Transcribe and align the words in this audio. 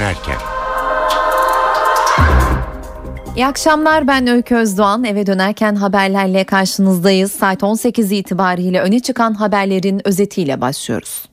dönerken. 0.00 0.38
İyi 3.36 3.46
akşamlar 3.46 4.06
ben 4.06 4.26
Öykü 4.26 4.54
Özdoğan. 4.54 5.04
Eve 5.04 5.26
dönerken 5.26 5.74
haberlerle 5.74 6.44
karşınızdayız. 6.44 7.32
Saat 7.32 7.62
18 7.64 8.12
itibariyle 8.12 8.80
öne 8.80 9.00
çıkan 9.00 9.34
haberlerin 9.34 10.06
özetiyle 10.08 10.60
başlıyoruz. 10.60 11.29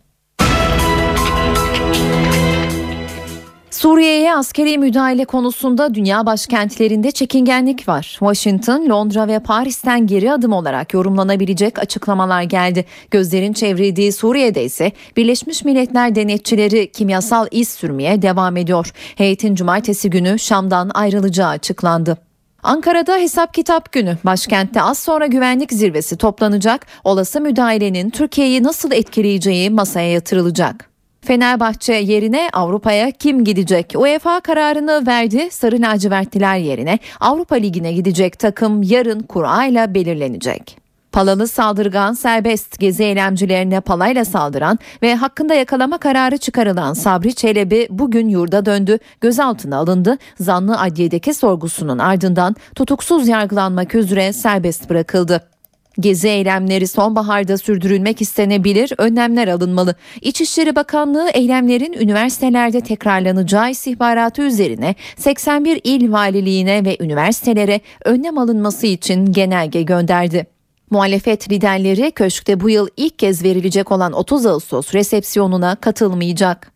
Suriye'ye 3.78 4.36
askeri 4.36 4.78
müdahale 4.78 5.26
konusunda 5.26 5.94
dünya 5.94 6.26
başkentlerinde 6.26 7.12
çekingenlik 7.12 7.88
var. 7.88 8.04
Washington, 8.04 8.90
Londra 8.90 9.28
ve 9.28 9.40
Paris'ten 9.40 10.08
geri 10.08 10.32
adım 10.32 10.54
olarak 10.54 10.94
yorumlanabilecek 10.94 11.80
açıklamalar 11.80 12.42
geldi. 12.42 12.86
Gözlerin 13.12 13.54
çevrildiği 13.54 14.12
Suriye'de 14.12 14.64
ise 14.64 14.92
Birleşmiş 15.18 15.66
Milletler 15.66 16.16
denetçileri 16.16 16.92
kimyasal 16.92 17.48
iz 17.52 17.70
sürmeye 17.70 18.22
devam 18.22 18.58
ediyor. 18.58 18.92
Heyetin 19.16 19.56
cumartesi 19.56 20.10
günü 20.10 20.40
Şam'dan 20.40 20.92
ayrılacağı 20.94 21.50
açıklandı. 21.50 22.18
Ankara'da 22.64 23.18
hesap 23.18 23.54
kitap 23.54 23.92
günü. 23.92 24.18
Başkentte 24.24 24.82
az 24.82 25.00
sonra 25.00 25.26
güvenlik 25.26 25.74
zirvesi 25.74 26.18
toplanacak. 26.18 26.86
Olası 27.04 27.42
müdahalenin 27.42 28.10
Türkiye'yi 28.10 28.64
nasıl 28.64 28.92
etkileyeceği 28.92 29.70
masaya 29.70 30.12
yatırılacak. 30.12 30.97
Fenerbahçe 31.28 31.94
yerine 31.94 32.50
Avrupa'ya 32.54 33.12
kim 33.12 33.44
gidecek? 33.44 33.94
UEFA 33.98 34.40
kararını 34.40 35.08
verdi. 35.08 35.48
Sarı 35.52 35.82
lacivertliler 35.82 36.58
yerine 36.58 37.00
Avrupa 37.20 37.56
Ligi'ne 37.56 37.94
gidecek 37.94 38.40
takım 38.40 38.84
yarın 38.84 39.20
kura 39.20 39.66
ile 39.66 39.94
belirlenecek. 39.94 40.78
Palalı 41.12 41.48
saldırgan 41.48 42.14
serbest 42.14 42.80
gezi 42.80 43.04
eylemcilerine 43.04 43.82
palayla 43.82 44.26
saldıran 44.26 44.80
ve 45.02 45.16
hakkında 45.16 45.54
yakalama 45.54 45.98
kararı 45.98 46.38
çıkarılan 46.38 46.94
Sabri 46.94 47.36
Çelebi 47.36 47.88
bugün 47.90 48.30
yurda 48.30 48.66
döndü, 48.66 49.00
gözaltına 49.22 49.78
alındı. 49.78 50.18
Zanlı 50.40 50.80
adliyedeki 50.80 51.34
sorgusunun 51.34 51.98
ardından 51.98 52.56
tutuksuz 52.76 53.28
yargılanmak 53.28 53.96
üzere 53.96 54.34
serbest 54.34 54.90
bırakıldı. 54.90 55.57
Gezi 56.00 56.28
eylemleri 56.28 56.88
sonbaharda 56.88 57.58
sürdürülmek 57.58 58.22
istenebilir, 58.22 58.94
önlemler 58.98 59.48
alınmalı. 59.48 59.96
İçişleri 60.22 60.76
Bakanlığı 60.76 61.30
eylemlerin 61.30 61.94
üniversitelerde 61.94 62.82
tekrarlanacağı 62.82 63.70
istihbaratı 63.70 64.42
üzerine 64.42 64.96
81 65.16 65.82
il 65.84 66.12
valiliğine 66.12 66.86
ve 66.86 66.98
üniversitelere 67.00 67.82
önlem 68.06 68.38
alınması 68.38 68.88
için 68.88 69.32
genelge 69.32 69.82
gönderdi. 69.82 70.48
Muhalefet 70.90 71.52
liderleri 71.52 72.12
köşkte 72.12 72.60
bu 72.60 72.70
yıl 72.70 72.88
ilk 72.98 73.20
kez 73.20 73.44
verilecek 73.44 73.92
olan 73.92 74.14
30 74.14 74.46
Ağustos 74.46 74.94
resepsiyonuna 74.94 75.76
katılmayacak. 75.76 76.72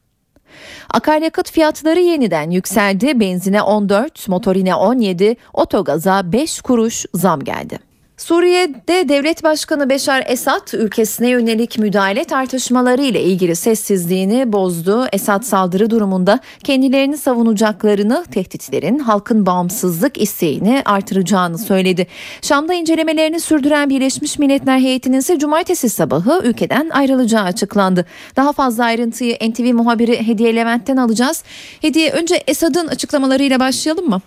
Akaryakıt 0.89 1.51
fiyatları 1.51 1.99
yeniden 1.99 2.51
yükseldi. 2.51 3.19
Benzine 3.19 3.61
14, 3.61 4.27
motorine 4.27 4.75
17, 4.75 5.35
otogaza 5.53 6.31
5 6.31 6.61
kuruş 6.61 7.05
zam 7.13 7.39
geldi. 7.39 7.90
Suriye'de 8.21 9.09
devlet 9.09 9.43
başkanı 9.43 9.89
Beşar 9.89 10.23
Esad 10.27 10.73
ülkesine 10.73 11.29
yönelik 11.29 11.79
müdahale 11.79 12.23
tartışmaları 12.23 13.01
ile 13.01 13.23
ilgili 13.23 13.55
sessizliğini 13.55 14.53
bozdu. 14.53 15.05
Esad 15.11 15.43
saldırı 15.43 15.89
durumunda 15.89 16.39
kendilerini 16.63 17.17
savunacaklarını, 17.17 18.25
tehditlerin 18.31 18.99
halkın 18.99 19.45
bağımsızlık 19.45 20.21
isteğini 20.21 20.81
artıracağını 20.85 21.57
söyledi. 21.57 22.07
Şam'da 22.41 22.73
incelemelerini 22.73 23.39
sürdüren 23.39 23.89
Birleşmiş 23.89 24.39
Milletler 24.39 24.79
heyetinin 24.79 25.19
ise 25.19 25.39
cumartesi 25.39 25.89
sabahı 25.89 26.41
ülkeden 26.43 26.89
ayrılacağı 26.89 27.43
açıklandı. 27.43 28.05
Daha 28.35 28.53
fazla 28.53 28.83
ayrıntıyı 28.83 29.35
NTV 29.35 29.73
muhabiri 29.73 30.27
Hediye 30.27 30.55
Levent'ten 30.55 30.97
alacağız. 30.97 31.43
Hediye 31.81 32.11
önce 32.11 32.43
Esad'ın 32.47 32.87
açıklamalarıyla 32.87 33.59
başlayalım 33.59 34.09
mı? 34.09 34.21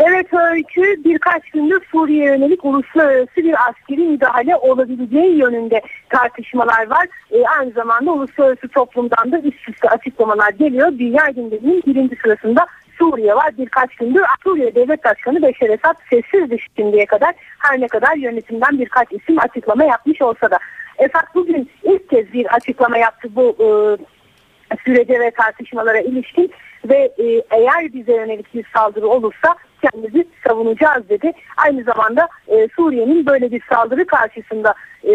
Evet 0.00 0.34
öykü 0.34 1.04
birkaç 1.04 1.50
gündür 1.50 1.84
Suriye 1.92 2.24
yönelik 2.24 2.64
uluslararası 2.64 3.36
bir 3.36 3.54
askeri 3.68 4.00
müdahale 4.00 4.56
olabileceği 4.56 5.38
yönünde 5.38 5.82
tartışmalar 6.10 6.90
var. 6.90 7.06
E, 7.30 7.44
aynı 7.58 7.70
zamanda 7.70 8.12
uluslararası 8.12 8.68
toplumdan 8.68 9.32
da 9.32 9.38
üst 9.38 9.68
üste 9.68 9.88
açıklamalar 9.88 10.50
geliyor. 10.50 10.92
Dünya 10.98 11.28
gündeminin 11.28 11.82
birinci 11.86 12.16
sırasında 12.22 12.66
Suriye 12.98 13.34
var. 13.34 13.50
Birkaç 13.58 13.94
gündür 13.96 14.22
Suriye 14.44 14.74
Devlet 14.74 15.04
Başkanı 15.04 15.42
Beşer 15.42 15.68
Esad 15.68 15.96
sessiz 16.10 16.60
şimdiye 16.76 17.06
kadar 17.06 17.34
her 17.58 17.80
ne 17.80 17.86
kadar 17.86 18.16
yönetimden 18.16 18.78
birkaç 18.78 19.12
isim 19.12 19.38
açıklama 19.38 19.84
yapmış 19.84 20.22
olsa 20.22 20.50
da. 20.50 20.58
Esad 20.98 21.34
bugün 21.34 21.70
ilk 21.82 22.10
kez 22.10 22.32
bir 22.32 22.46
açıklama 22.54 22.98
yaptı 22.98 23.28
bu 23.36 23.56
e, 23.60 23.68
sürece 24.84 25.20
ve 25.20 25.30
tartışmalara 25.30 26.00
ilişkin 26.00 26.50
ve 26.88 27.12
e, 27.18 27.42
eğer 27.50 27.92
bize 27.92 28.12
yönelik 28.12 28.54
bir 28.54 28.66
saldırı 28.74 29.08
olursa 29.08 29.56
kendimizi 29.82 30.28
savunacağız 30.48 31.08
dedi. 31.08 31.32
Aynı 31.56 31.82
zamanda 31.82 32.28
e, 32.48 32.68
Suriye'nin 32.76 33.26
böyle 33.26 33.50
bir 33.50 33.62
saldırı 33.72 34.06
karşısında 34.06 34.74
e, 35.04 35.14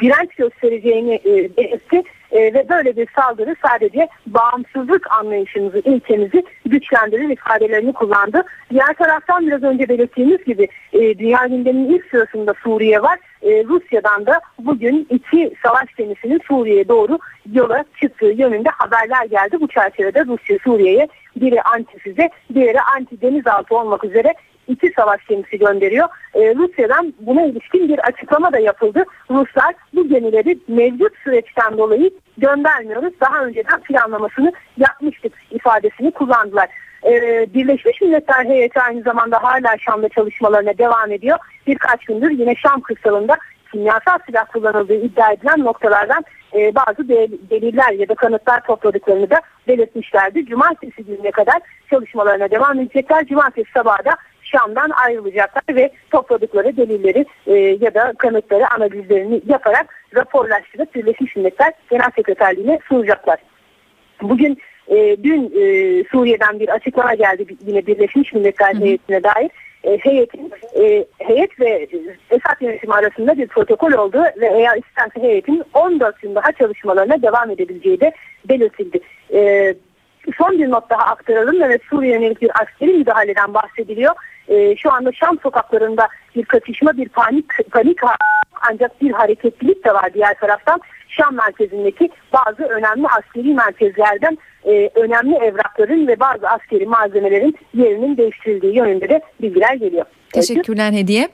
direnç 0.00 0.34
göstereceğini 0.34 1.14
e, 1.14 1.56
belirtti 1.56 2.02
e, 2.32 2.54
ve 2.54 2.68
böyle 2.68 2.96
bir 2.96 3.08
saldırı 3.16 3.56
sadece 3.66 4.08
bağımsızlık 4.26 5.10
anlayışımızı, 5.10 5.78
ilkemizi 5.78 6.44
güçlendirir 6.66 7.28
ifadelerini 7.28 7.92
kullandı. 7.92 8.42
Diğer 8.70 8.94
taraftan 8.98 9.46
biraz 9.46 9.62
önce 9.62 9.88
belirttiğimiz 9.88 10.44
gibi 10.44 10.68
e, 10.92 11.18
dünya 11.18 11.46
gündeminin 11.46 11.94
ilk 11.94 12.04
sırasında 12.10 12.54
Suriye 12.64 13.02
var. 13.02 13.18
E, 13.42 13.64
Rusya'dan 13.64 14.26
da 14.26 14.40
bugün 14.58 15.06
iki 15.10 15.52
savaş 15.62 15.94
gemisinin 15.94 16.40
Suriye'ye 16.48 16.88
doğru 16.88 17.18
yola 17.52 17.84
çıktığı 18.00 18.26
yönünde 18.26 18.68
haberler 18.68 19.24
geldi. 19.24 19.60
Bu 19.60 19.68
çerçevede 19.68 20.24
Rusya 20.24 20.58
Suriye'ye 20.64 21.08
biri 21.36 21.62
anti 21.62 21.98
füze, 21.98 22.30
diğeri 22.54 22.80
anti 22.80 23.20
denizaltı 23.20 23.76
olmak 23.76 24.04
üzere 24.04 24.34
iki 24.68 24.92
savaş 24.96 25.26
gemisi 25.26 25.58
gönderiyor. 25.58 26.08
Ee, 26.34 26.54
Rusya'dan 26.54 27.14
buna 27.20 27.44
ilişkin 27.44 27.88
bir 27.88 27.98
açıklama 27.98 28.52
da 28.52 28.58
yapıldı. 28.58 29.04
Ruslar 29.30 29.74
bu 29.94 30.08
gemileri 30.08 30.58
mevcut 30.68 31.12
süreçten 31.24 31.78
dolayı 31.78 32.10
göndermiyoruz. 32.38 33.12
Daha 33.20 33.44
önceden 33.44 33.80
planlamasını 33.80 34.52
yapmıştık 34.76 35.32
ifadesini 35.50 36.10
kullandılar. 36.10 36.68
Ee, 37.06 37.46
Birleşmiş 37.54 38.00
Milletler 38.00 38.44
heyeti 38.44 38.80
aynı 38.80 39.02
zamanda 39.02 39.42
hala 39.42 39.78
Şam'da 39.78 40.08
çalışmalarına 40.08 40.78
devam 40.78 41.12
ediyor. 41.12 41.38
Birkaç 41.66 42.04
gündür 42.04 42.30
yine 42.30 42.54
Şam 42.54 42.80
kırsalında 42.80 43.36
kimyasal 43.72 44.18
silah 44.26 44.44
kullanıldığı 44.44 44.94
iddia 44.94 45.32
edilen 45.32 45.64
noktalardan 45.64 46.24
e, 46.54 46.74
bazı 46.74 47.08
deliller 47.50 47.92
ya 47.92 48.08
da 48.08 48.14
kanıtlar 48.14 48.64
topladıklarını 48.66 49.30
da 49.30 49.40
belirtmişlerdi. 49.68 50.46
Cumartesi 50.46 51.04
gününe 51.04 51.30
kadar 51.30 51.60
çalışmalarına 51.90 52.50
devam 52.50 52.80
edecekler. 52.80 53.26
Cumartesi 53.26 53.70
sabahı 53.74 54.04
da 54.04 54.16
Şam'dan 54.50 54.90
ayrılacaklar 54.90 55.76
ve 55.76 55.90
topladıkları 56.10 56.76
delilleri 56.76 57.26
e, 57.46 57.54
ya 57.54 57.94
da 57.94 58.12
kanıtları 58.18 58.70
analizlerini 58.70 59.40
yaparak 59.48 60.04
raporlaştırıp 60.14 60.94
Birleşmiş 60.94 61.36
Milletler 61.36 61.72
Genel 61.90 62.10
Sekreterliğine 62.16 62.78
sunacaklar. 62.88 63.38
Bugün 64.22 64.58
e, 64.88 65.16
dün 65.22 65.44
e, 65.44 66.04
Suriye'den 66.12 66.60
bir 66.60 66.68
açıklama 66.68 67.14
geldi 67.14 67.46
yine 67.66 67.86
Birleşmiş 67.86 68.32
Milletler 68.32 68.74
heyetine 68.74 69.22
dair. 69.22 69.50
E, 69.84 69.98
heyetin 69.98 70.52
e, 70.80 71.04
heyet 71.18 71.60
ve 71.60 71.88
Esad 72.30 72.60
yönetimi 72.60 72.94
arasında 72.94 73.38
bir 73.38 73.46
protokol 73.46 73.92
oldu 73.92 74.22
ve 74.40 74.46
eğer 74.46 74.76
isterse 74.76 75.28
heyetin 75.28 75.62
14 75.74 76.22
gün 76.22 76.34
daha 76.34 76.52
çalışmalarına 76.52 77.22
devam 77.22 77.50
edebileceği 77.50 78.00
de 78.00 78.12
belirtildi. 78.48 79.00
E, 79.32 79.74
son 80.38 80.58
bir 80.58 80.70
not 80.70 80.90
daha 80.90 81.02
aktaralım. 81.02 81.62
Evet 81.62 81.82
Suriye 81.90 82.12
yönelik 82.12 82.42
bir 82.42 82.50
askeri 82.62 82.92
müdahaleden 82.92 83.54
bahsediliyor. 83.54 84.14
E, 84.48 84.76
şu 84.76 84.92
anda 84.92 85.12
Şam 85.12 85.38
sokaklarında 85.42 86.08
bir 86.36 86.44
katışma, 86.44 86.96
bir 86.96 87.08
panik, 87.08 87.70
panik 87.70 87.98
ancak 88.70 89.02
bir 89.02 89.10
hareketlilik 89.10 89.84
de 89.84 89.94
var 89.94 90.14
diğer 90.14 90.34
taraftan. 90.40 90.80
Şam 91.08 91.34
merkezindeki 91.34 92.10
bazı 92.32 92.62
önemli 92.62 93.06
askeri 93.06 93.54
merkezlerden 93.54 94.38
e, 94.64 94.90
önemli 94.94 95.34
evrakların 95.34 96.06
ve 96.06 96.20
bazı 96.20 96.48
askeri 96.48 96.86
malzemelerin 96.86 97.56
yerinin 97.74 98.16
değiştirildiği 98.16 98.76
yönünde 98.76 99.08
de 99.08 99.20
bilgiler 99.42 99.74
geliyor. 99.74 100.04
Teşekkürler 100.32 100.92
Hediye. 100.92 101.28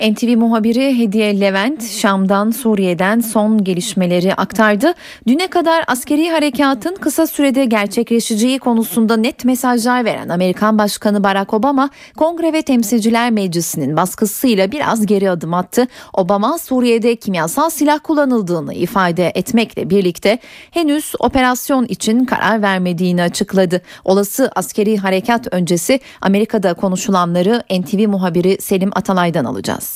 NTV 0.00 0.36
muhabiri 0.36 0.98
Hediye 0.98 1.40
Levent 1.40 1.90
Şam'dan 1.90 2.50
Suriye'den 2.50 3.20
son 3.20 3.64
gelişmeleri 3.64 4.34
aktardı. 4.34 4.94
Düne 5.26 5.46
kadar 5.46 5.84
askeri 5.86 6.30
harekatın 6.30 6.94
kısa 6.94 7.26
sürede 7.26 7.64
gerçekleşeceği 7.64 8.58
konusunda 8.58 9.16
net 9.16 9.44
mesajlar 9.44 10.04
veren 10.04 10.28
Amerikan 10.28 10.78
Başkanı 10.78 11.24
Barack 11.24 11.54
Obama 11.54 11.90
Kongre 12.16 12.52
ve 12.52 12.62
Temsilciler 12.62 13.30
Meclisi'nin 13.30 13.96
baskısıyla 13.96 14.72
biraz 14.72 15.06
geri 15.06 15.30
adım 15.30 15.54
attı. 15.54 15.86
Obama 16.12 16.58
Suriye'de 16.58 17.16
kimyasal 17.16 17.70
silah 17.70 17.98
kullanıldığını 18.02 18.74
ifade 18.74 19.32
etmekle 19.34 19.90
birlikte 19.90 20.38
henüz 20.70 21.12
operasyon 21.18 21.84
için 21.84 22.24
karar 22.24 22.62
vermediğini 22.62 23.22
açıkladı. 23.22 23.82
Olası 24.04 24.50
askeri 24.54 24.96
harekat 24.96 25.54
öncesi 25.54 26.00
Amerika'da 26.20 26.74
konuşulanları 26.74 27.62
NTV 27.70 28.08
muhabiri 28.08 28.60
Selim 28.60 28.90
Atalay'dan 28.94 29.44
alacağız. 29.44 29.89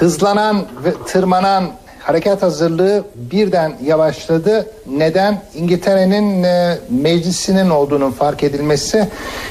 Hızlanan 0.00 0.66
ve 0.84 0.92
tırmanan 1.06 1.64
harekat 1.98 2.42
hazırlığı 2.42 3.04
birden 3.14 3.72
yavaşladı. 3.84 4.66
Neden? 4.86 5.42
İngiltere'nin 5.54 6.42
e, 6.42 6.78
meclisinin 6.90 7.70
olduğunun 7.70 8.10
fark 8.10 8.42
edilmesi, 8.42 9.08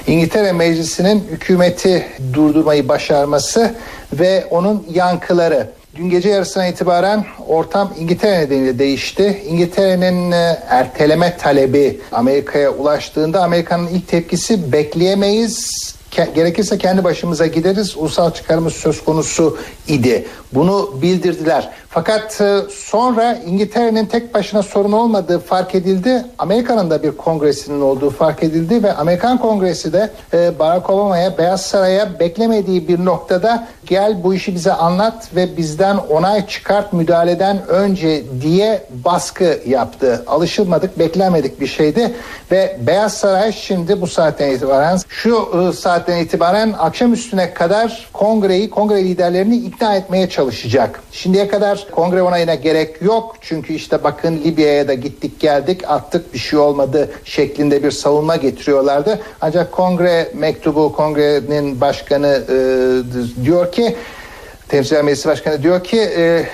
İngiltere 0.07 0.51
meclisinin 0.51 1.23
hükümeti 1.31 2.05
durdurmayı 2.33 2.87
başarması 2.87 3.73
ve 4.13 4.45
onun 4.49 4.85
yankıları. 4.93 5.67
Dün 5.95 6.09
gece 6.09 6.29
yarısına 6.29 6.67
itibaren 6.67 7.25
ortam 7.47 7.93
İngiltere 7.99 8.39
nedeniyle 8.39 8.79
değişti. 8.79 9.43
İngiltere'nin 9.47 10.31
e, 10.31 10.59
erteleme 10.69 11.37
talebi 11.37 12.01
Amerika'ya 12.11 12.71
ulaştığında 12.71 13.43
Amerika'nın 13.43 13.87
ilk 13.87 14.07
tepkisi 14.07 14.71
bekleyemeyiz 14.71 15.69
gerekirse 16.11 16.77
kendi 16.77 17.03
başımıza 17.03 17.47
gideriz 17.47 17.97
ulusal 17.97 18.31
çıkarımız 18.31 18.73
söz 18.73 19.03
konusu 19.03 19.57
idi. 19.87 20.27
Bunu 20.53 21.01
bildirdiler. 21.01 21.69
Fakat 21.91 22.41
e, 22.41 22.59
sonra 22.69 23.37
İngiltere'nin 23.45 24.05
tek 24.05 24.33
başına 24.33 24.63
sorun 24.63 24.91
olmadığı 24.91 25.39
fark 25.39 25.75
edildi. 25.75 26.25
Amerika'nın 26.37 26.89
da 26.89 27.03
bir 27.03 27.11
kongresinin 27.11 27.81
olduğu 27.81 28.09
fark 28.09 28.43
edildi 28.43 28.83
ve 28.83 28.93
Amerikan 28.93 29.37
kongresi 29.37 29.93
de 29.93 30.09
e, 30.33 30.59
Barack 30.59 30.89
Obama'ya 30.89 31.37
Beyaz 31.37 31.61
Saray'a 31.61 32.19
beklemediği 32.19 32.87
bir 32.87 33.05
noktada 33.05 33.67
gel 33.85 34.23
bu 34.23 34.33
işi 34.33 34.55
bize 34.55 34.73
anlat 34.73 35.35
ve 35.35 35.57
bizden 35.57 35.97
onay 35.97 36.47
çıkart 36.47 36.93
müdahaleden 36.93 37.67
önce 37.67 38.23
diye 38.41 38.83
baskı 39.05 39.59
yaptı. 39.67 40.23
Alışılmadık, 40.27 40.99
beklenmedik 40.99 41.61
bir 41.61 41.67
şeydi 41.67 42.15
ve 42.51 42.77
Beyaz 42.87 43.13
Saray 43.13 43.51
şimdi 43.51 44.01
bu 44.01 44.07
saatten 44.07 44.51
itibaren 44.51 44.99
şu 45.07 45.49
e, 45.69 45.73
saatten 45.73 46.17
itibaren 46.17 46.73
akşam 46.79 47.13
üstüne 47.13 47.53
kadar 47.53 48.09
kongreyi, 48.13 48.69
kongre 48.69 49.03
liderlerini 49.03 49.57
ikna 49.57 49.95
etmeye 49.95 50.29
çalışacak. 50.29 51.01
Şimdiye 51.11 51.47
kadar 51.47 51.78
kongre 51.91 52.21
onayına 52.21 52.55
gerek 52.55 53.01
yok. 53.01 53.35
Çünkü 53.41 53.73
işte 53.73 54.03
bakın 54.03 54.41
Libya'ya 54.45 54.87
da 54.87 54.93
gittik 54.93 55.39
geldik 55.39 55.81
attık 55.87 56.33
bir 56.33 56.39
şey 56.39 56.59
olmadı 56.59 57.11
şeklinde 57.23 57.83
bir 57.83 57.91
savunma 57.91 58.35
getiriyorlardı. 58.35 59.19
Ancak 59.41 59.71
kongre 59.71 60.31
mektubu 60.33 60.93
kongrenin 60.93 61.81
başkanı 61.81 62.43
e, 62.49 62.57
diyor 63.45 63.71
ki 63.71 63.95
Temsilciler 64.69 65.03
Meclisi 65.03 65.27
Başkanı 65.27 65.63
diyor 65.63 65.83
ki 65.83 65.99
e, 65.99 66.45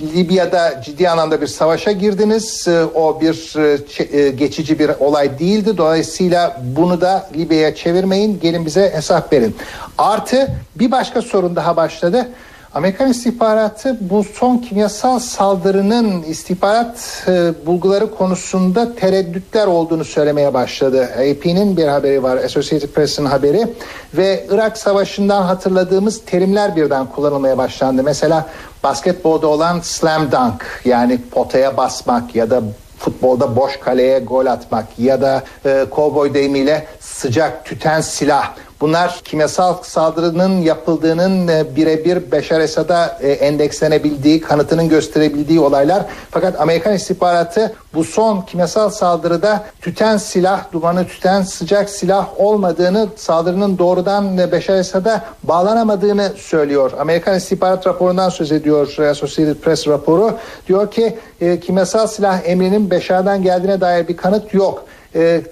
Libya'da 0.00 0.82
ciddi 0.84 1.08
anlamda 1.08 1.40
bir 1.40 1.46
savaşa 1.46 1.92
girdiniz. 1.92 2.68
E, 2.68 2.84
o 2.84 3.20
bir 3.20 3.54
e, 3.58 4.18
e, 4.18 4.30
geçici 4.30 4.78
bir 4.78 4.90
olay 5.00 5.38
değildi. 5.38 5.78
Dolayısıyla 5.78 6.62
bunu 6.76 7.00
da 7.00 7.30
Libya'ya 7.36 7.74
çevirmeyin. 7.74 8.40
Gelin 8.40 8.66
bize 8.66 8.90
hesap 8.94 9.32
verin. 9.32 9.56
Artı 9.98 10.48
bir 10.74 10.90
başka 10.90 11.22
sorun 11.22 11.56
daha 11.56 11.76
başladı. 11.76 12.28
Amerikan 12.76 13.10
istihbaratı 13.10 13.96
bu 14.00 14.24
son 14.24 14.58
kimyasal 14.58 15.18
saldırının 15.18 16.22
istihbarat 16.22 17.24
e, 17.28 17.66
bulguları 17.66 18.14
konusunda 18.14 18.94
tereddütler 18.94 19.66
olduğunu 19.66 20.04
söylemeye 20.04 20.54
başladı. 20.54 21.02
AP'nin 21.04 21.76
bir 21.76 21.86
haberi 21.86 22.22
var, 22.22 22.36
Associated 22.36 22.88
Press'in 22.88 23.24
haberi 23.24 23.66
ve 24.14 24.46
Irak 24.50 24.78
Savaşı'ndan 24.78 25.42
hatırladığımız 25.42 26.24
terimler 26.24 26.76
birden 26.76 27.06
kullanılmaya 27.06 27.58
başlandı. 27.58 28.02
Mesela 28.02 28.46
basketbolda 28.82 29.46
olan 29.46 29.80
slam 29.80 30.32
dunk 30.32 30.82
yani 30.84 31.18
potaya 31.30 31.76
basmak 31.76 32.34
ya 32.34 32.50
da 32.50 32.62
futbolda 32.98 33.56
boş 33.56 33.80
kaleye 33.80 34.18
gol 34.18 34.46
atmak 34.46 34.86
ya 34.98 35.20
da 35.20 35.42
e, 35.64 35.86
kovboy 35.90 36.34
deyimiyle 36.34 36.86
sıcak 37.00 37.64
tüten 37.64 38.00
silah 38.00 38.54
Bunlar 38.80 39.20
kimyasal 39.24 39.74
saldırının 39.82 40.62
yapıldığının 40.62 41.48
e, 41.48 41.76
birebir 41.76 42.32
Beşar 42.32 42.60
Esad'a 42.60 43.18
e, 43.20 43.30
endekslenebildiği, 43.30 44.40
kanıtının 44.40 44.88
gösterebildiği 44.88 45.60
olaylar. 45.60 46.02
Fakat 46.30 46.60
Amerikan 46.60 46.94
istihbaratı 46.94 47.74
bu 47.94 48.04
son 48.04 48.42
kimyasal 48.42 48.90
saldırıda 48.90 49.64
tüten 49.80 50.16
silah, 50.16 50.72
dumanı 50.72 51.06
tüten 51.06 51.42
sıcak 51.42 51.90
silah 51.90 52.40
olmadığını, 52.40 53.08
saldırının 53.16 53.78
doğrudan 53.78 54.38
e, 54.38 54.52
Beşar 54.52 54.76
Esad'a 54.76 55.24
bağlanamadığını 55.42 56.32
söylüyor. 56.36 56.92
Amerikan 56.98 57.36
istihbarat 57.36 57.86
raporundan 57.86 58.28
söz 58.28 58.52
ediyor 58.52 58.96
Associated 59.10 59.56
Press 59.56 59.88
raporu. 59.88 60.38
Diyor 60.68 60.90
ki 60.90 61.18
kimyasal 61.66 62.06
silah 62.06 62.40
emrinin 62.44 62.90
Beşar'dan 62.90 63.42
geldiğine 63.42 63.80
dair 63.80 64.08
bir 64.08 64.16
kanıt 64.16 64.54
yok 64.54 64.84
e, 65.16 65.42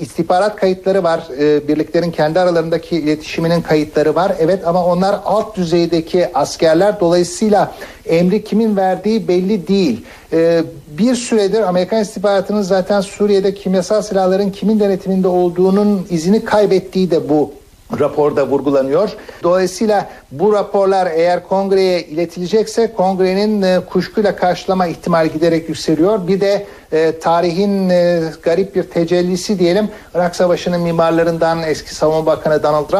istihbarat 0.00 0.56
kayıtları 0.56 1.02
var. 1.02 1.22
E, 1.38 1.68
birliklerin 1.68 2.10
kendi 2.10 2.40
aralarındaki 2.40 2.96
iletişiminin 2.96 3.62
kayıtları 3.62 4.14
var. 4.14 4.32
Evet 4.38 4.66
ama 4.66 4.86
onlar 4.86 5.16
alt 5.24 5.56
düzeydeki 5.56 6.28
askerler. 6.34 7.00
Dolayısıyla 7.00 7.72
emri 8.06 8.44
kimin 8.44 8.76
verdiği 8.76 9.28
belli 9.28 9.68
değil. 9.68 10.04
E, 10.32 10.62
bir 10.98 11.14
süredir 11.14 11.60
Amerikan 11.60 12.02
istihbaratının 12.02 12.62
zaten 12.62 13.00
Suriye'de 13.00 13.54
kimyasal 13.54 14.02
silahların 14.02 14.50
kimin 14.50 14.80
denetiminde 14.80 15.28
olduğunun 15.28 16.06
izini 16.10 16.44
kaybettiği 16.44 17.10
de 17.10 17.28
bu 17.28 17.57
raporda 17.98 18.46
vurgulanıyor. 18.46 19.10
Dolayısıyla 19.42 20.08
bu 20.32 20.52
raporlar 20.52 21.06
eğer 21.06 21.48
kongreye 21.48 22.02
iletilecekse 22.02 22.92
kongrenin 22.92 23.62
e, 23.62 23.80
kuşkuyla 23.80 24.36
karşılama 24.36 24.86
ihtimali 24.86 25.32
giderek 25.32 25.68
yükseliyor. 25.68 26.28
Bir 26.28 26.40
de 26.40 26.66
e, 26.92 27.18
tarihin 27.18 27.88
e, 27.88 28.22
garip 28.42 28.74
bir 28.74 28.82
tecellisi 28.82 29.58
diyelim. 29.58 29.88
Irak 30.14 30.36
Savaşı'nın 30.36 30.80
mimarlarından 30.80 31.62
eski 31.62 31.94
savunma 31.94 32.26
bakanı 32.26 32.62
Donald 32.62 32.92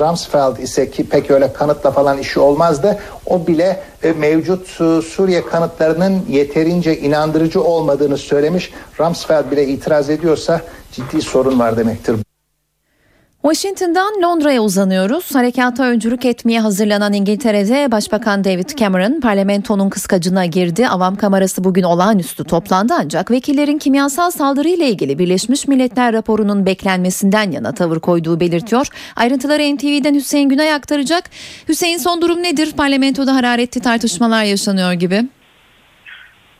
Rumsfeld 0.00 0.58
ise 0.58 0.90
ki 0.90 1.08
pek 1.08 1.30
öyle 1.30 1.52
kanıtla 1.52 1.90
falan 1.90 2.18
işi 2.18 2.40
olmazdı. 2.40 2.98
O 3.26 3.46
bile 3.46 3.80
e, 4.02 4.12
mevcut 4.12 4.80
e, 4.80 5.02
Suriye 5.02 5.46
kanıtlarının 5.46 6.24
yeterince 6.28 6.98
inandırıcı 6.98 7.62
olmadığını 7.62 8.18
söylemiş. 8.18 8.72
Rumsfeld 9.00 9.50
bile 9.50 9.66
itiraz 9.66 10.10
ediyorsa 10.10 10.60
ciddi 10.92 11.22
sorun 11.22 11.58
var 11.58 11.76
demektir. 11.76 12.25
Washington'dan 13.46 14.22
Londra'ya 14.22 14.62
uzanıyoruz. 14.62 15.34
Harekata 15.34 15.84
öncülük 15.84 16.24
etmeye 16.24 16.60
hazırlanan 16.60 17.12
İngiltere'de 17.12 17.92
Başbakan 17.92 18.44
David 18.44 18.68
Cameron 18.76 19.20
parlamentonun 19.20 19.90
kıskacına 19.90 20.46
girdi. 20.46 20.88
Avam 20.88 21.16
kamerası 21.16 21.64
bugün 21.64 21.82
olağanüstü 21.82 22.44
toplandı 22.44 22.94
ancak 23.00 23.30
vekillerin 23.30 23.78
kimyasal 23.78 24.30
saldırı 24.30 24.68
ile 24.68 24.88
ilgili 24.88 25.18
Birleşmiş 25.18 25.68
Milletler 25.68 26.12
raporunun 26.12 26.66
beklenmesinden 26.66 27.50
yana 27.50 27.74
tavır 27.74 28.00
koyduğu 28.00 28.40
belirtiyor. 28.40 28.86
Ayrıntıları 29.16 29.76
NTV'den 29.76 30.14
Hüseyin 30.14 30.48
Günay 30.48 30.72
aktaracak. 30.72 31.30
Hüseyin 31.68 31.98
son 31.98 32.22
durum 32.22 32.42
nedir? 32.42 32.72
Parlamentoda 32.76 33.34
hararetli 33.34 33.80
tartışmalar 33.80 34.44
yaşanıyor 34.44 34.92
gibi. 34.92 35.22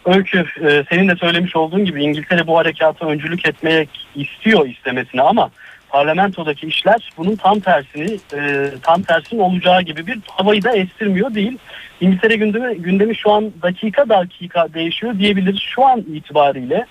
Öykü 0.04 0.38
e, 0.38 0.84
senin 0.90 1.08
de 1.08 1.16
söylemiş 1.16 1.56
olduğun 1.56 1.84
gibi 1.84 2.02
İngiltere 2.04 2.46
bu 2.46 2.58
harekata 2.58 3.06
öncülük 3.06 3.48
etmeye 3.48 3.86
istiyor 4.16 4.68
istemesine 4.68 5.22
ama 5.22 5.50
parlamentodaki 5.88 6.66
işler 6.66 7.10
bunun 7.18 7.36
tam 7.36 7.60
tersini 7.60 8.18
e, 8.34 8.70
tam 8.82 9.02
tersinin 9.02 9.40
olacağı 9.40 9.82
gibi 9.82 10.06
bir 10.06 10.18
havayı 10.30 10.64
da 10.64 10.76
estirmiyor 10.76 11.34
değil. 11.34 11.58
İngiltere 12.00 12.36
gündemi, 12.36 12.76
gündemi 12.76 13.16
şu 13.16 13.32
an 13.32 13.52
dakika 13.62 14.08
dakika 14.08 14.74
değişiyor 14.74 15.18
diyebiliriz. 15.18 15.60
Şu 15.60 15.84
an 15.84 16.00
itibariyle 16.00 16.86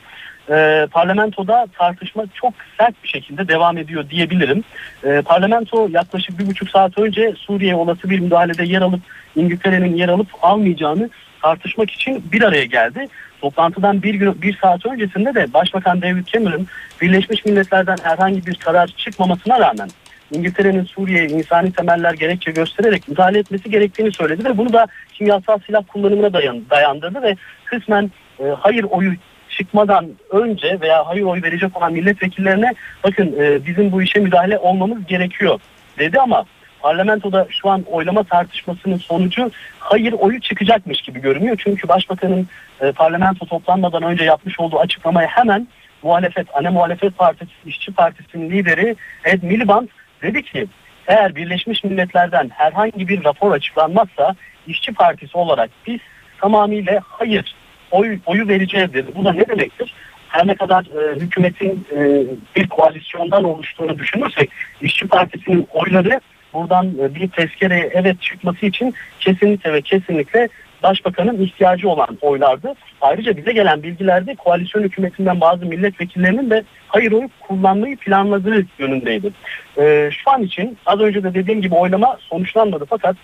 e, 0.49 0.87
parlamentoda 0.91 1.67
tartışma 1.77 2.23
çok 2.33 2.53
sert 2.79 3.03
bir 3.03 3.09
şekilde 3.09 3.47
devam 3.47 3.77
ediyor 3.77 4.09
diyebilirim. 4.09 4.63
E, 5.03 5.21
parlamento 5.21 5.87
yaklaşık 5.91 6.39
bir 6.39 6.47
buçuk 6.47 6.69
saat 6.69 6.97
önce 6.97 7.33
Suriye 7.37 7.75
olası 7.75 8.09
bir 8.09 8.19
müdahalede 8.19 8.65
yer 8.65 8.81
alıp 8.81 9.01
İngiltere'nin 9.35 9.95
yer 9.95 10.09
alıp 10.09 10.27
almayacağını 10.41 11.09
tartışmak 11.41 11.91
için 11.91 12.23
bir 12.31 12.41
araya 12.41 12.65
geldi. 12.65 13.07
Toplantıdan 13.45 14.03
bir 14.03 14.13
gün 14.13 14.41
bir 14.41 14.57
saat 14.57 14.85
öncesinde 14.85 15.35
de 15.35 15.53
Başbakan 15.53 16.01
David 16.01 16.25
Cameron 16.25 16.67
Birleşmiş 17.01 17.45
Milletler'den 17.45 17.97
herhangi 18.03 18.45
bir 18.45 18.55
karar 18.55 18.87
çıkmamasına 18.87 19.59
rağmen 19.59 19.89
İngiltere'nin 20.31 20.83
Suriye'ye 20.83 21.27
insani 21.27 21.71
temeller 21.71 22.13
gerekçe 22.13 22.51
göstererek 22.51 23.07
müdahale 23.07 23.39
etmesi 23.39 23.69
gerektiğini 23.69 24.11
söyledi 24.11 24.45
ve 24.45 24.57
bunu 24.57 24.73
da 24.73 24.87
kimyasal 25.13 25.59
silah 25.65 25.83
kullanımına 25.87 26.33
dayandırdı 26.69 27.21
ve 27.21 27.35
kısmen 27.65 28.11
e, 28.39 28.43
hayır 28.59 28.83
oyu 28.83 29.13
çıkmadan 29.49 30.09
önce 30.29 30.77
veya 30.81 31.07
hayır 31.07 31.23
oy 31.23 31.41
verecek 31.43 31.77
olan 31.77 31.93
milletvekillerine 31.93 32.73
bakın 33.03 33.35
e, 33.39 33.65
bizim 33.65 33.91
bu 33.91 34.01
işe 34.01 34.19
müdahale 34.19 34.57
olmamız 34.57 35.05
gerekiyor 35.05 35.59
dedi 35.99 36.19
ama 36.19 36.45
parlamentoda 36.85 37.47
şu 37.49 37.69
an 37.69 37.83
oylama 37.91 38.23
tartışmasının 38.23 38.97
sonucu 38.97 39.51
hayır 39.79 40.13
oyu 40.13 40.41
çıkacakmış 40.41 41.01
gibi 41.01 41.21
görünüyor. 41.21 41.61
Çünkü 41.63 41.87
başbakanın 41.87 42.47
e, 42.81 42.91
parlamento 42.91 43.45
toplanmadan 43.45 44.03
önce 44.03 44.23
yapmış 44.23 44.59
olduğu 44.59 44.79
açıklamaya 44.79 45.27
hemen 45.27 45.67
muhalefet, 46.03 46.47
ana 46.53 46.71
muhalefet 46.71 47.17
partisi, 47.17 47.51
işçi 47.65 47.93
partisinin 47.93 48.49
lideri 48.51 48.95
Ed 49.23 49.43
Miliband 49.43 49.87
dedi 50.21 50.43
ki 50.43 50.67
eğer 51.07 51.35
Birleşmiş 51.35 51.83
Milletler'den 51.83 52.49
herhangi 52.49 53.07
bir 53.07 53.23
rapor 53.23 53.51
açıklanmazsa 53.51 54.35
işçi 54.67 54.93
partisi 54.93 55.37
olarak 55.37 55.69
biz 55.87 55.99
tamamıyla 56.41 56.99
hayır 57.03 57.55
oy, 57.91 58.19
oyu 58.25 58.47
vereceğiz 58.47 58.93
dedi. 58.93 59.07
Bu 59.15 59.25
da 59.25 59.33
ne 59.33 59.47
demektir? 59.47 59.93
Her 60.27 60.47
ne 60.47 60.55
kadar 60.55 60.83
e, 60.83 61.19
hükümetin 61.19 61.87
e, 61.95 62.23
bir 62.55 62.67
koalisyondan 62.67 63.43
oluştuğunu 63.43 63.99
düşünürsek 63.99 64.49
işçi 64.81 65.07
partisinin 65.07 65.67
oyları 65.73 66.21
buradan 66.55 66.93
e, 67.01 67.15
bir 67.15 67.29
tezkereye 67.29 67.89
evet 67.93 68.21
çıkması 68.21 68.65
için 68.65 68.93
kesinlikle 69.19 69.73
ve 69.73 69.81
kesinlikle 69.81 70.49
Başbakanın 70.85 71.41
ihtiyacı 71.41 71.89
olan 71.89 72.17
oylardı. 72.21 72.73
Ayrıca 73.01 73.37
bize 73.37 73.51
gelen 73.51 73.83
bilgilerde 73.83 74.35
koalisyon 74.35 74.83
hükümetinden 74.83 75.41
bazı 75.41 75.65
milletvekillerinin 75.65 76.49
de 76.49 76.63
hayır 76.87 77.11
oyu 77.11 77.29
kullanmayı 77.39 77.97
planladığı 77.97 78.65
yönündeydi. 78.79 79.31
Ee, 79.77 80.09
şu 80.11 80.31
an 80.31 80.43
için 80.43 80.77
az 80.85 80.99
önce 80.99 81.23
de 81.23 81.33
dediğim 81.33 81.61
gibi 81.61 81.75
oylama 81.75 82.17
sonuçlanmadı 82.19 82.85
fakat 82.89 83.15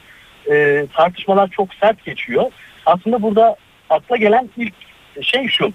e, 0.52 0.86
tartışmalar 0.94 1.48
çok 1.48 1.74
sert 1.74 2.06
geçiyor. 2.06 2.52
Aslında 2.86 3.22
burada 3.22 3.56
akla 3.90 4.18
gelen 4.18 4.50
ilk 4.58 4.74
şey 5.22 5.48
şu. 5.48 5.74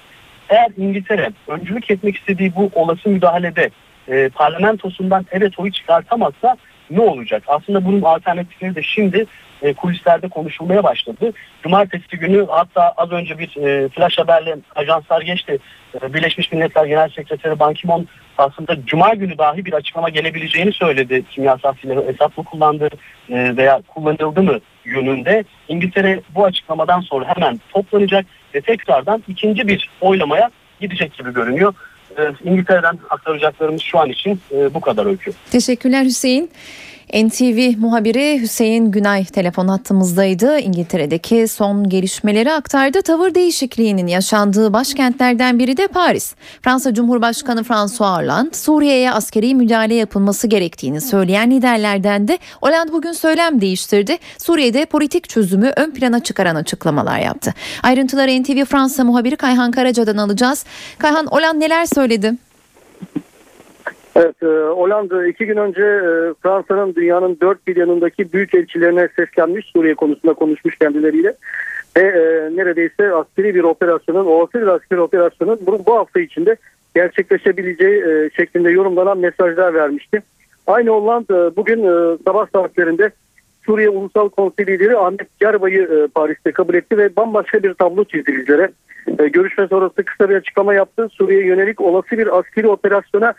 Eğer 0.49 0.71
İngiltere 0.77 1.31
öncülük 1.49 1.91
etmek 1.91 2.17
istediği 2.17 2.55
bu 2.55 2.71
olası 2.75 3.09
müdahalede 3.09 3.71
e, 4.09 4.29
parlamentosundan 4.29 5.27
evet 5.31 5.59
oyu 5.59 5.73
çıkartamazsa 5.73 6.57
ne 6.91 7.01
olacak? 7.01 7.43
Aslında 7.47 7.85
bunun 7.85 8.03
alternatifleri 8.03 8.75
de 8.75 8.83
şimdi 8.83 9.27
e, 9.63 9.75
kulislerde 9.75 10.29
konuşulmaya 10.29 10.85
başladı. 10.85 11.33
Cumartesi 11.63 12.17
günü 12.17 12.47
hatta 12.49 12.91
az 12.97 13.13
önce 13.13 13.39
bir 13.39 13.57
e, 13.57 13.89
flash 13.89 14.19
haberle 14.19 14.57
ajanslar 14.75 15.21
geçti. 15.21 15.59
E, 16.03 16.15
Birleşmiş 16.15 16.53
Milletler 16.53 16.85
Genel 16.85 17.09
Sekreteri 17.09 17.59
Ban 17.59 17.75
Ki-moon 17.75 18.07
aslında 18.39 18.87
Cuma 18.87 19.15
günü 19.15 19.39
dahi 19.39 19.65
bir 19.65 19.73
açıklama 19.73 20.09
gelebileceğini 20.09 20.73
söyledi. 20.73 21.25
Kimyasal 21.31 21.75
silahı 21.83 22.01
Esad 22.01 22.33
mı 22.37 22.45
kullandı 22.45 22.89
e, 23.31 23.57
veya 23.57 23.83
kullanıldı 23.95 24.43
mı 24.43 24.59
yönünde. 24.85 25.45
İngiltere 25.69 26.21
bu 26.35 26.45
açıklamadan 26.45 27.01
sonra 27.01 27.35
hemen 27.37 27.61
toplanacak 27.73 28.27
ve 28.55 28.61
tekrardan 28.61 29.23
ikinci 29.29 29.69
bir 29.69 29.91
oylamaya 30.01 30.51
gidecek 30.81 31.15
gibi 31.15 31.35
görünüyor. 31.35 31.75
E, 32.19 32.33
İngiltere'den 32.45 32.99
aktaracaklarımız 33.11 33.83
şu 33.83 33.99
an 33.99 34.11
için 34.11 34.41
e, 34.53 34.75
bu 34.75 34.81
kadar 34.81 35.07
öykü. 35.07 35.33
Teşekkürler 35.51 36.05
Hüseyin. 36.05 36.51
NTV 37.15 37.79
muhabiri 37.79 38.41
Hüseyin 38.41 38.91
Günay 38.91 39.25
telefon 39.25 39.69
hattımızdaydı. 39.69 40.59
İngiltere'deki 40.59 41.49
son 41.49 41.89
gelişmeleri 41.89 42.53
aktardı. 42.53 43.03
Tavır 43.03 43.35
değişikliğinin 43.35 44.07
yaşandığı 44.07 44.73
başkentlerden 44.73 45.59
biri 45.59 45.77
de 45.77 45.87
Paris. 45.87 46.35
Fransa 46.63 46.95
Cumhurbaşkanı 46.95 47.65
François 47.65 48.19
Hollande 48.19 48.57
Suriye'ye 48.57 49.13
askeri 49.13 49.55
müdahale 49.55 49.95
yapılması 49.95 50.47
gerektiğini 50.47 51.01
söyleyen 51.01 51.51
liderlerden 51.51 52.29
de 52.29 52.39
Hollande 52.61 52.93
bugün 52.93 53.13
söylem 53.13 53.61
değiştirdi. 53.61 54.19
Suriye'de 54.39 54.85
politik 54.85 55.29
çözümü 55.29 55.73
ön 55.77 55.91
plana 55.91 56.21
çıkaran 56.21 56.55
açıklamalar 56.55 57.19
yaptı. 57.19 57.55
Ayrıntıları 57.83 58.43
NTV 58.43 58.65
Fransa 58.65 59.05
muhabiri 59.05 59.37
Kayhan 59.37 59.71
Karaca'dan 59.71 60.17
alacağız. 60.17 60.65
Kayhan 60.99 61.27
Hollande 61.27 61.61
neler 61.65 61.87
söyledi? 61.87 62.35
Evet, 64.17 64.43
e, 64.43 64.47
Hollanda 64.47 65.27
iki 65.27 65.47
gün 65.47 65.57
önce 65.57 65.83
e, 65.83 66.35
Fransa'nın 66.43 66.95
dünyanın 66.95 67.39
dört 67.43 67.67
bir 67.67 67.77
yanındaki 67.77 68.33
büyük 68.33 68.55
elçilerine 68.55 69.09
seslenmiş 69.17 69.67
Suriye 69.67 69.95
konusunda 69.95 70.35
konuşmuş 70.35 70.77
kendileriyle. 70.77 71.35
Ve 71.97 72.01
e, 72.01 72.57
neredeyse 72.57 73.15
askeri 73.15 73.55
bir 73.55 73.63
operasyonun, 73.63 74.27
olası 74.27 74.61
bir 74.61 74.67
askeri 74.67 75.01
operasyonun 75.01 75.59
bu, 75.67 75.87
bu 75.87 75.97
hafta 75.97 76.21
içinde 76.21 76.57
gerçekleşebileceği 76.95 78.03
e, 78.03 78.31
şeklinde 78.37 78.71
yorumlanan 78.71 79.19
mesajlar 79.19 79.75
vermişti. 79.75 80.23
Aynı 80.67 80.91
Hollanda 80.91 81.57
bugün 81.57 81.79
e, 81.79 82.17
sabah 82.25 82.47
saatlerinde 82.53 83.11
Suriye 83.67 83.89
Ulusal 83.89 84.29
Konseyi 84.29 84.67
lideri 84.67 84.97
Ahmet 84.97 85.29
Yarbay'ı 85.41 85.83
e, 85.83 86.07
Paris'te 86.07 86.53
kabul 86.53 86.75
etti 86.75 86.99
ve 86.99 87.17
bambaşka 87.17 87.63
bir 87.63 87.75
tablo 87.75 88.05
çizdi 88.05 88.37
bizlere. 88.37 88.71
E, 89.19 89.29
görüşme 89.29 89.67
sonrası 89.67 90.05
kısa 90.05 90.31
bir 90.31 90.35
açıklama 90.35 90.75
yaptı. 90.75 91.09
Suriye'ye 91.13 91.47
yönelik 91.47 91.81
olası 91.81 92.19
bir 92.19 92.39
askeri 92.39 92.69
operasyona 92.69 93.35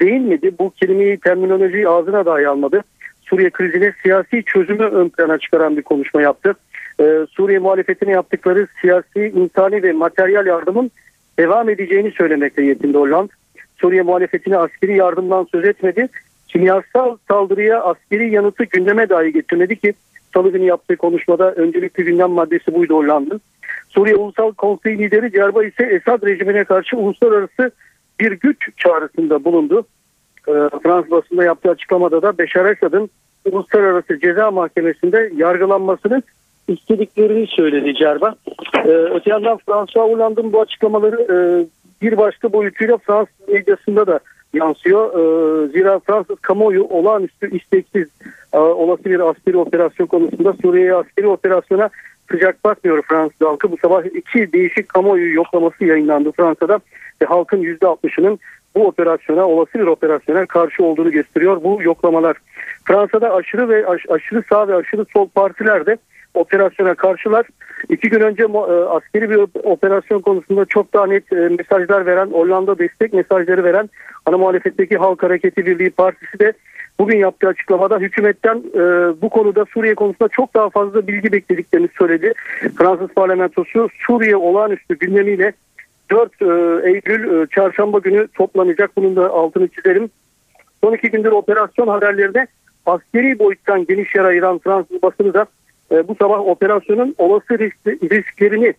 değinmedi. 0.00 0.50
Bu 0.58 0.70
kelimeyi 0.70 1.18
terminolojiyi 1.18 1.88
ağzına 1.88 2.26
dahi 2.26 2.48
almadı. 2.48 2.82
Suriye 3.22 3.50
krizine 3.50 3.92
siyasi 4.02 4.42
çözümü 4.42 4.84
ön 4.84 5.08
plana 5.08 5.38
çıkaran 5.38 5.76
bir 5.76 5.82
konuşma 5.82 6.22
yaptı. 6.22 6.54
Ee, 7.00 7.26
Suriye 7.30 7.58
muhalefetine 7.58 8.10
yaptıkları 8.10 8.66
siyasi, 8.80 9.32
insani 9.36 9.82
ve 9.82 9.92
materyal 9.92 10.46
yardımın 10.46 10.90
devam 11.38 11.68
edeceğini 11.68 12.10
söylemekte 12.10 12.62
yetindi 12.62 12.98
Hollande. 12.98 13.32
Suriye 13.76 14.02
muhalefetine 14.02 14.56
askeri 14.56 14.96
yardımdan 14.96 15.46
söz 15.52 15.64
etmedi. 15.64 16.08
Kimyasal 16.48 17.16
saldırıya 17.28 17.82
askeri 17.82 18.30
yanıtı 18.30 18.64
gündeme 18.64 19.08
dahi 19.08 19.32
getirmedi 19.32 19.76
ki 19.76 19.94
salı 20.34 20.52
günü 20.52 20.64
yaptığı 20.64 20.96
konuşmada 20.96 21.52
öncelikli 21.52 22.04
gündem 22.04 22.30
maddesi 22.30 22.74
buydu 22.74 22.94
Hollande'ın. 22.94 23.40
Suriye 23.88 24.16
Ulusal 24.16 24.52
Konseyi 24.52 24.98
lideri 24.98 25.32
Diyarba 25.32 25.64
ise 25.64 25.84
Esad 25.84 26.26
rejimine 26.26 26.64
karşı 26.64 26.96
uluslararası 26.96 27.70
bir 28.20 28.32
güç 28.32 28.68
çağrısında 28.76 29.44
bulundu. 29.44 29.86
E, 30.48 30.52
Fransız 30.82 31.10
basında 31.10 31.44
yaptığı 31.44 31.70
açıklamada 31.70 32.22
da 32.22 32.38
Beşar 32.38 32.64
Esad'ın 32.64 33.10
Uluslararası 33.44 34.20
Ceza 34.20 34.50
Mahkemesi'nde 34.50 35.32
yargılanmasını 35.36 36.22
istediklerini 36.68 37.46
söyledi 37.46 37.94
Cerba. 37.94 38.34
E, 38.84 38.88
öte 38.88 39.30
yandan 39.30 39.58
François 39.66 40.10
Hollande'ın 40.10 40.52
bu 40.52 40.60
açıklamaları 40.60 41.26
e, 41.32 41.36
bir 42.02 42.16
başka 42.16 42.52
boyutuyla 42.52 42.98
Fransız 42.98 43.48
medyasında 43.48 44.06
da 44.06 44.20
yansıyor. 44.54 45.08
E, 45.08 45.68
zira 45.68 45.98
Fransız 45.98 46.40
kamuoyu 46.40 46.84
olağanüstü 46.84 47.56
isteksiz 47.56 48.08
e, 48.52 48.58
olası 48.58 49.04
bir 49.04 49.20
askeri 49.20 49.56
operasyon 49.56 50.06
konusunda 50.06 50.52
Suriye'ye 50.62 50.94
askeri 50.94 51.28
operasyona 51.28 51.90
sıcak 52.30 52.64
bakmıyor 52.64 53.02
Fransız 53.02 53.40
halkı. 53.40 53.72
Bu 53.72 53.76
sabah 53.76 54.04
iki 54.04 54.52
değişik 54.52 54.88
kamuoyu 54.88 55.34
yoklaması 55.34 55.84
yayınlandı 55.84 56.32
Fransa'da 56.32 56.80
ve 57.22 57.26
halkın 57.26 57.62
%60'ının 57.62 58.38
bu 58.76 58.86
operasyona, 58.86 59.46
olası 59.46 59.74
bir 59.74 59.86
operasyona 59.86 60.46
karşı 60.46 60.84
olduğunu 60.84 61.10
gösteriyor 61.10 61.64
bu 61.64 61.78
yoklamalar. 61.82 62.36
Fransa'da 62.84 63.34
aşırı 63.34 63.68
ve 63.68 63.86
aş, 63.86 64.02
aşırı 64.08 64.42
sağ 64.48 64.68
ve 64.68 64.74
aşırı 64.74 65.04
sol 65.12 65.28
partiler 65.28 65.86
de 65.86 65.96
operasyona 66.34 66.94
karşılar. 66.94 67.46
İki 67.88 68.08
gün 68.08 68.20
önce 68.20 68.42
e, 68.42 68.68
askeri 68.70 69.30
bir 69.30 69.36
operasyon 69.62 70.20
konusunda 70.20 70.64
çok 70.64 70.94
daha 70.94 71.06
net 71.06 71.32
e, 71.32 71.36
mesajlar 71.36 72.06
veren, 72.06 72.26
Hollanda 72.26 72.78
destek 72.78 73.12
mesajları 73.12 73.64
veren 73.64 73.90
ana 74.26 74.38
muhalefetteki 74.38 74.96
Halk 74.96 75.22
Hareketi 75.22 75.66
Birliği 75.66 75.90
Partisi 75.90 76.38
de 76.38 76.52
bugün 76.98 77.18
yaptığı 77.18 77.48
açıklamada 77.48 77.98
hükümetten 77.98 78.56
e, 78.74 78.80
bu 79.22 79.28
konuda 79.28 79.64
Suriye 79.64 79.94
konusunda 79.94 80.28
çok 80.28 80.54
daha 80.54 80.70
fazla 80.70 81.06
bilgi 81.06 81.32
beklediklerini 81.32 81.88
söyledi. 81.98 82.32
Fransız 82.78 83.08
parlamentosu 83.08 83.88
Suriye 84.06 84.36
olağanüstü 84.36 84.98
gündemiyle 84.98 85.52
4 86.10 86.42
e, 86.42 86.44
Eylül 86.88 87.42
e, 87.42 87.46
çarşamba 87.46 87.98
günü 87.98 88.28
toplanacak. 88.28 88.96
Bunun 88.96 89.16
da 89.16 89.30
altını 89.30 89.68
çizelim. 89.68 90.10
Son 90.84 90.94
iki 90.94 91.10
gündür 91.10 91.32
operasyon 91.32 91.88
haberlerinde 91.88 92.46
askeri 92.86 93.38
boyuttan 93.38 93.86
geniş 93.86 94.14
yer 94.14 94.24
ayıran 94.24 94.58
Fransız 94.58 95.02
basını 95.02 95.34
da 95.34 95.46
e, 95.92 96.08
bu 96.08 96.16
sabah 96.20 96.40
operasyonun 96.40 97.14
olası 97.18 97.58
risklerini 98.10 98.74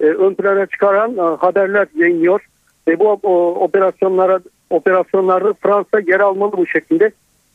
ön 0.00 0.34
plana 0.34 0.66
çıkaran 0.66 1.36
haberler 1.36 1.86
yayınlıyor. 1.96 2.46
Ve 2.88 2.98
bu 2.98 3.10
operasyonlara 3.64 4.40
operasyonlarda 4.70 5.52
Fransa 5.52 6.00
yer 6.06 6.20
almalı 6.20 6.52
bu 6.52 6.66
şekilde 6.66 7.10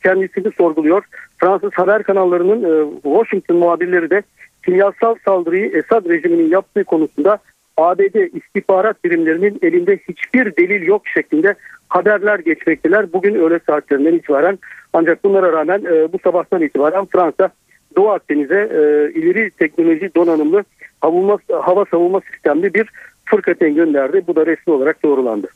kendisini 0.05 0.51
sorguluyor. 0.57 1.03
Fransız 1.37 1.73
haber 1.73 2.03
kanallarının 2.03 2.91
Washington 3.03 3.57
muhabirleri 3.57 4.09
de 4.09 4.21
kimyasal 4.65 5.15
saldırıyı 5.25 5.65
Esad 5.65 6.09
rejiminin 6.09 6.49
yaptığı 6.49 6.83
konusunda 6.83 7.39
ABD 7.77 8.35
istihbarat 8.35 9.03
birimlerinin 9.03 9.59
elinde 9.61 9.99
hiçbir 10.09 10.55
delil 10.55 10.87
yok 10.87 11.07
şeklinde 11.07 11.55
haberler 11.89 12.39
geçmekteler. 12.39 13.13
Bugün 13.13 13.35
öğle 13.35 13.59
saatlerinden 13.67 14.13
itibaren 14.13 14.59
ancak 14.93 15.23
bunlara 15.23 15.51
rağmen 15.51 15.79
e, 15.85 16.13
bu 16.13 16.19
sabahtan 16.23 16.61
itibaren 16.61 17.05
Fransa 17.05 17.49
Doğu 17.95 18.09
Akdeniz'e 18.09 18.59
e, 18.59 19.11
ileri 19.19 19.51
teknoloji 19.51 20.15
donanımlı 20.15 20.63
havunma, 21.01 21.37
hava 21.61 21.85
savunma 21.85 22.21
sistemli 22.31 22.73
bir 22.73 22.89
fırkateyn 23.25 23.75
gönderdi. 23.75 24.23
Bu 24.27 24.35
da 24.35 24.45
resmi 24.45 24.73
olarak 24.73 25.03
doğrulandı. 25.03 25.47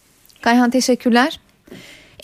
Kayhan 0.41 0.69
teşekkürler. 0.69 1.39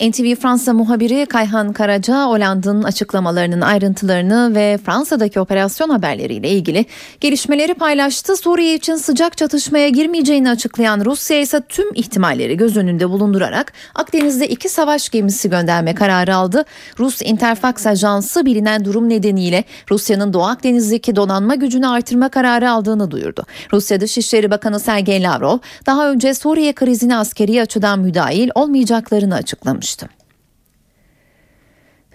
NTV 0.00 0.34
Fransa 0.34 0.72
muhabiri 0.72 1.26
Kayhan 1.26 1.72
Karaca, 1.72 2.26
Hollanda'nın 2.26 2.82
açıklamalarının 2.82 3.60
ayrıntılarını 3.60 4.54
ve 4.54 4.78
Fransa'daki 4.84 5.40
operasyon 5.40 5.88
haberleriyle 5.88 6.48
ilgili 6.48 6.84
gelişmeleri 7.20 7.74
paylaştı. 7.74 8.36
Suriye 8.36 8.74
için 8.74 8.96
sıcak 8.96 9.36
çatışmaya 9.36 9.88
girmeyeceğini 9.88 10.50
açıklayan 10.50 11.04
Rusya 11.04 11.40
ise 11.40 11.60
tüm 11.68 11.94
ihtimalleri 11.94 12.56
göz 12.56 12.76
önünde 12.76 13.10
bulundurarak 13.10 13.72
Akdeniz'de 13.94 14.48
iki 14.48 14.68
savaş 14.68 15.08
gemisi 15.08 15.50
gönderme 15.50 15.94
kararı 15.94 16.36
aldı. 16.36 16.64
Rus 16.98 17.22
Interfax 17.22 17.86
Ajansı 17.86 18.46
bilinen 18.46 18.84
durum 18.84 19.08
nedeniyle 19.08 19.64
Rusya'nın 19.90 20.32
Doğu 20.32 20.44
Akdeniz'deki 20.44 21.16
donanma 21.16 21.54
gücünü 21.54 21.88
artırma 21.88 22.28
kararı 22.28 22.70
aldığını 22.70 23.10
duyurdu. 23.10 23.44
Rusya 23.72 24.00
Dışişleri 24.00 24.50
Bakanı 24.50 24.80
Sergey 24.80 25.22
Lavrov 25.22 25.58
daha 25.86 26.10
önce 26.10 26.34
Suriye 26.34 26.72
krizine 26.72 27.16
askeri 27.16 27.62
açıdan 27.62 27.98
müdahil 27.98 28.50
olmayacaklarını 28.54 29.34
açıklamış 29.34 29.85
açıklamıştı. 29.86 30.08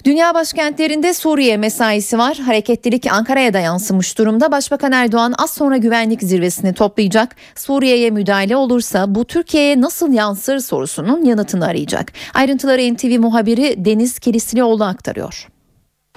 Dünya 0.05 0.33
başkentlerinde 0.33 1.13
Suriye 1.13 1.57
mesaisi 1.57 2.17
var. 2.17 2.37
Hareketlilik 2.37 3.07
Ankara'ya 3.11 3.53
da 3.53 3.59
yansımış 3.59 4.17
durumda. 4.17 4.51
Başbakan 4.51 4.91
Erdoğan 4.91 5.33
az 5.37 5.51
sonra 5.51 5.77
güvenlik 5.77 6.21
zirvesini 6.23 6.73
toplayacak. 6.73 7.35
Suriye'ye 7.55 8.09
müdahale 8.09 8.55
olursa 8.55 9.15
bu 9.15 9.25
Türkiye'ye 9.25 9.81
nasıl 9.81 10.13
yansır 10.13 10.59
sorusunun 10.59 11.25
yanıtını 11.25 11.65
arayacak. 11.65 12.13
Ayrıntıları 12.33 12.93
NTV 12.93 13.19
muhabiri 13.19 13.85
Deniz 13.85 14.19
Kilislioğlu 14.19 14.83
aktarıyor. 14.83 15.47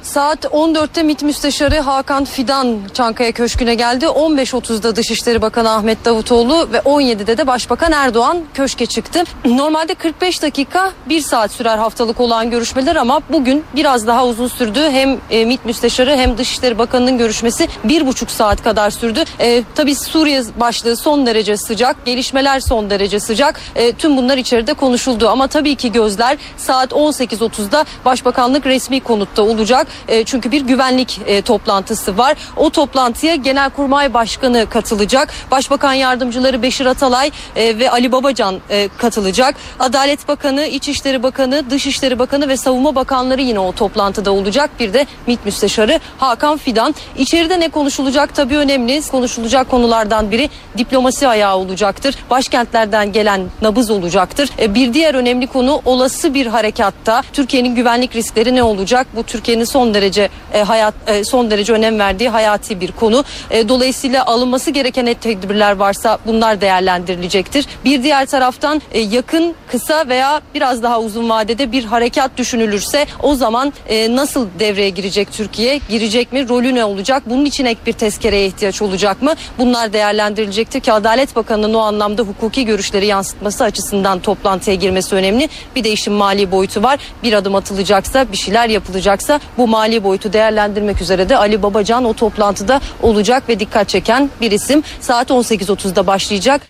Saat 0.04 0.44
14'te 0.44 1.02
MİT 1.02 1.22
Müsteşarı 1.22 1.80
Hakan 1.80 2.24
Fidan 2.24 2.78
Çankaya 2.94 3.32
Köşkü'ne 3.32 3.74
geldi. 3.74 4.04
15.30'da 4.04 4.96
Dışişleri 4.96 5.42
Bakanı 5.42 5.70
Ahmet 5.70 6.04
Davutoğlu 6.04 6.72
ve 6.72 6.78
17'de 6.78 7.38
de 7.38 7.46
Başbakan 7.46 7.92
Erdoğan 7.92 8.38
köşke 8.54 8.86
çıktı. 8.86 9.24
Normalde 9.44 9.94
45 9.94 10.42
dakika 10.42 10.92
1 11.08 11.20
saat 11.20 11.52
sürer 11.52 11.78
haftalık 11.78 12.20
olan 12.20 12.50
görüşmeler 12.50 12.96
ama 12.96 13.20
bugün 13.30 13.64
biraz 13.76 14.06
daha 14.06 14.26
uzun 14.26 14.48
sürdü. 14.48 14.80
Hem 14.90 15.18
e, 15.30 15.44
MİT 15.44 15.64
Müsteşarı 15.64 16.16
hem 16.16 16.38
Dışişleri 16.38 16.78
Bakanı'nın 16.78 17.18
görüşmesi 17.18 17.68
1,5 17.86 18.28
saat 18.28 18.62
kadar 18.62 18.90
sürdü. 18.90 19.24
E, 19.40 19.62
tabii 19.74 19.94
Suriye 19.94 20.42
başlığı 20.60 20.96
son 20.96 21.26
derece 21.26 21.56
sıcak, 21.56 22.06
gelişmeler 22.06 22.60
son 22.60 22.90
derece 22.90 23.20
sıcak. 23.20 23.60
E, 23.76 23.92
tüm 23.92 24.16
bunlar 24.16 24.38
içeride 24.38 24.74
konuşuldu 24.74 25.28
ama 25.28 25.46
tabii 25.46 25.74
ki 25.74 25.92
gözler 25.92 26.38
saat 26.56 26.92
18.30'da 26.92 27.84
Başbakanlık 28.04 28.66
resmi 28.66 29.00
konutta 29.00 29.42
olacak. 29.42 29.83
E, 30.08 30.24
çünkü 30.24 30.52
bir 30.52 30.60
güvenlik 30.60 31.20
e, 31.26 31.42
toplantısı 31.42 32.18
var. 32.18 32.36
O 32.56 32.70
toplantıya 32.70 33.34
Genelkurmay 33.34 34.14
Başkanı 34.14 34.66
katılacak. 34.70 35.28
Başbakan 35.50 35.92
yardımcıları 35.92 36.62
Beşir 36.62 36.86
Atalay 36.86 37.30
e, 37.56 37.78
ve 37.78 37.90
Ali 37.90 38.12
Babacan 38.12 38.60
e, 38.70 38.88
katılacak. 38.98 39.54
Adalet 39.80 40.28
Bakanı, 40.28 40.66
İçişleri 40.66 41.22
Bakanı, 41.22 41.70
Dışişleri 41.70 42.18
Bakanı 42.18 42.48
ve 42.48 42.56
Savunma 42.56 42.94
Bakanları 42.94 43.42
yine 43.42 43.58
o 43.58 43.72
toplantıda 43.72 44.32
olacak. 44.32 44.70
Bir 44.80 44.92
de 44.92 45.06
MİT 45.26 45.44
Müsteşarı 45.44 46.00
Hakan 46.18 46.56
Fidan. 46.56 46.94
İçeride 47.18 47.60
ne 47.60 47.68
konuşulacak 47.68 48.34
tabii 48.34 48.56
önemli. 48.56 49.02
Konuşulacak 49.10 49.70
konulardan 49.70 50.30
biri 50.30 50.50
diplomasi 50.78 51.28
ayağı 51.28 51.56
olacaktır. 51.56 52.14
Başkentlerden 52.30 53.12
gelen 53.12 53.40
nabız 53.62 53.90
olacaktır. 53.90 54.50
E, 54.58 54.74
bir 54.74 54.94
diğer 54.94 55.14
önemli 55.14 55.46
konu 55.46 55.82
olası 55.84 56.34
bir 56.34 56.46
harekatta 56.46 57.22
Türkiye'nin 57.32 57.74
güvenlik 57.74 58.16
riskleri 58.16 58.54
ne 58.54 58.62
olacak? 58.62 59.06
Bu 59.16 59.22
Türkiye'nin 59.22 59.64
son 59.74 59.94
derece 59.94 60.28
e, 60.52 60.62
hayat 60.62 60.94
e, 61.06 61.24
son 61.24 61.50
derece 61.50 61.72
önem 61.72 61.98
verdiği 61.98 62.28
hayati 62.28 62.80
bir 62.80 62.92
konu. 62.92 63.24
E, 63.50 63.68
dolayısıyla 63.68 64.26
alınması 64.26 64.70
gereken 64.70 65.06
et 65.06 65.20
tedbirler 65.20 65.76
varsa 65.76 66.18
bunlar 66.26 66.60
değerlendirilecektir. 66.60 67.66
Bir 67.84 68.02
diğer 68.02 68.26
taraftan 68.26 68.82
e, 68.92 69.00
yakın, 69.00 69.54
kısa 69.70 70.08
veya 70.08 70.40
biraz 70.54 70.82
daha 70.82 71.00
uzun 71.00 71.30
vadede 71.30 71.72
bir 71.72 71.84
harekat 71.84 72.36
düşünülürse 72.36 73.06
o 73.22 73.34
zaman 73.34 73.72
e, 73.88 74.16
nasıl 74.16 74.48
devreye 74.58 74.90
girecek 74.90 75.32
Türkiye? 75.32 75.80
Girecek 75.88 76.32
mi? 76.32 76.48
Rolü 76.48 76.74
ne 76.74 76.84
olacak? 76.84 77.22
Bunun 77.26 77.44
için 77.44 77.64
ek 77.64 77.80
bir 77.86 77.92
tezkereye 77.92 78.46
ihtiyaç 78.46 78.82
olacak 78.82 79.22
mı? 79.22 79.34
Bunlar 79.58 79.92
değerlendirilecektir 79.92 80.80
ki 80.80 80.92
Adalet 80.92 81.36
Bakanı'nın 81.36 81.74
o 81.74 81.78
anlamda 81.78 82.22
hukuki 82.22 82.64
görüşleri 82.64 83.06
yansıtması 83.06 83.64
açısından 83.64 84.18
toplantıya 84.18 84.76
girmesi 84.76 85.14
önemli. 85.14 85.48
Bir 85.76 85.84
de 85.84 85.90
işin 85.90 86.12
mali 86.12 86.50
boyutu 86.50 86.82
var. 86.82 86.98
Bir 87.22 87.32
adım 87.32 87.54
atılacaksa, 87.54 88.32
bir 88.32 88.36
şeyler 88.36 88.68
yapılacaksa 88.68 89.40
bu 89.64 89.68
mali 89.68 90.04
boyutu 90.04 90.32
değerlendirmek 90.32 91.00
üzere 91.00 91.28
de 91.28 91.36
Ali 91.36 91.62
Babacan 91.62 92.04
o 92.04 92.12
toplantıda 92.12 92.80
olacak 93.02 93.48
ve 93.48 93.60
dikkat 93.60 93.88
çeken 93.88 94.30
bir 94.40 94.50
isim. 94.50 94.82
Saat 95.00 95.30
18.30'da 95.30 96.06
başlayacak. 96.06 96.62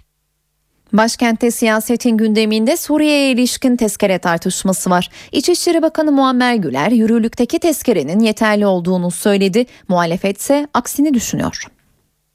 Başkentte 0.92 1.50
siyasetin 1.50 2.16
gündeminde 2.16 2.76
Suriye'ye 2.76 3.30
ilişkin 3.30 3.76
tezkere 3.76 4.18
tartışması 4.18 4.90
var. 4.90 5.10
İçişleri 5.32 5.82
Bakanı 5.82 6.12
Muammer 6.12 6.54
Güler 6.54 6.90
yürürlükteki 6.90 7.58
tezkerenin 7.58 8.20
yeterli 8.20 8.66
olduğunu 8.66 9.10
söyledi. 9.10 9.66
Muhalefet 9.88 10.40
ise 10.40 10.68
aksini 10.74 11.14
düşünüyor. 11.14 11.66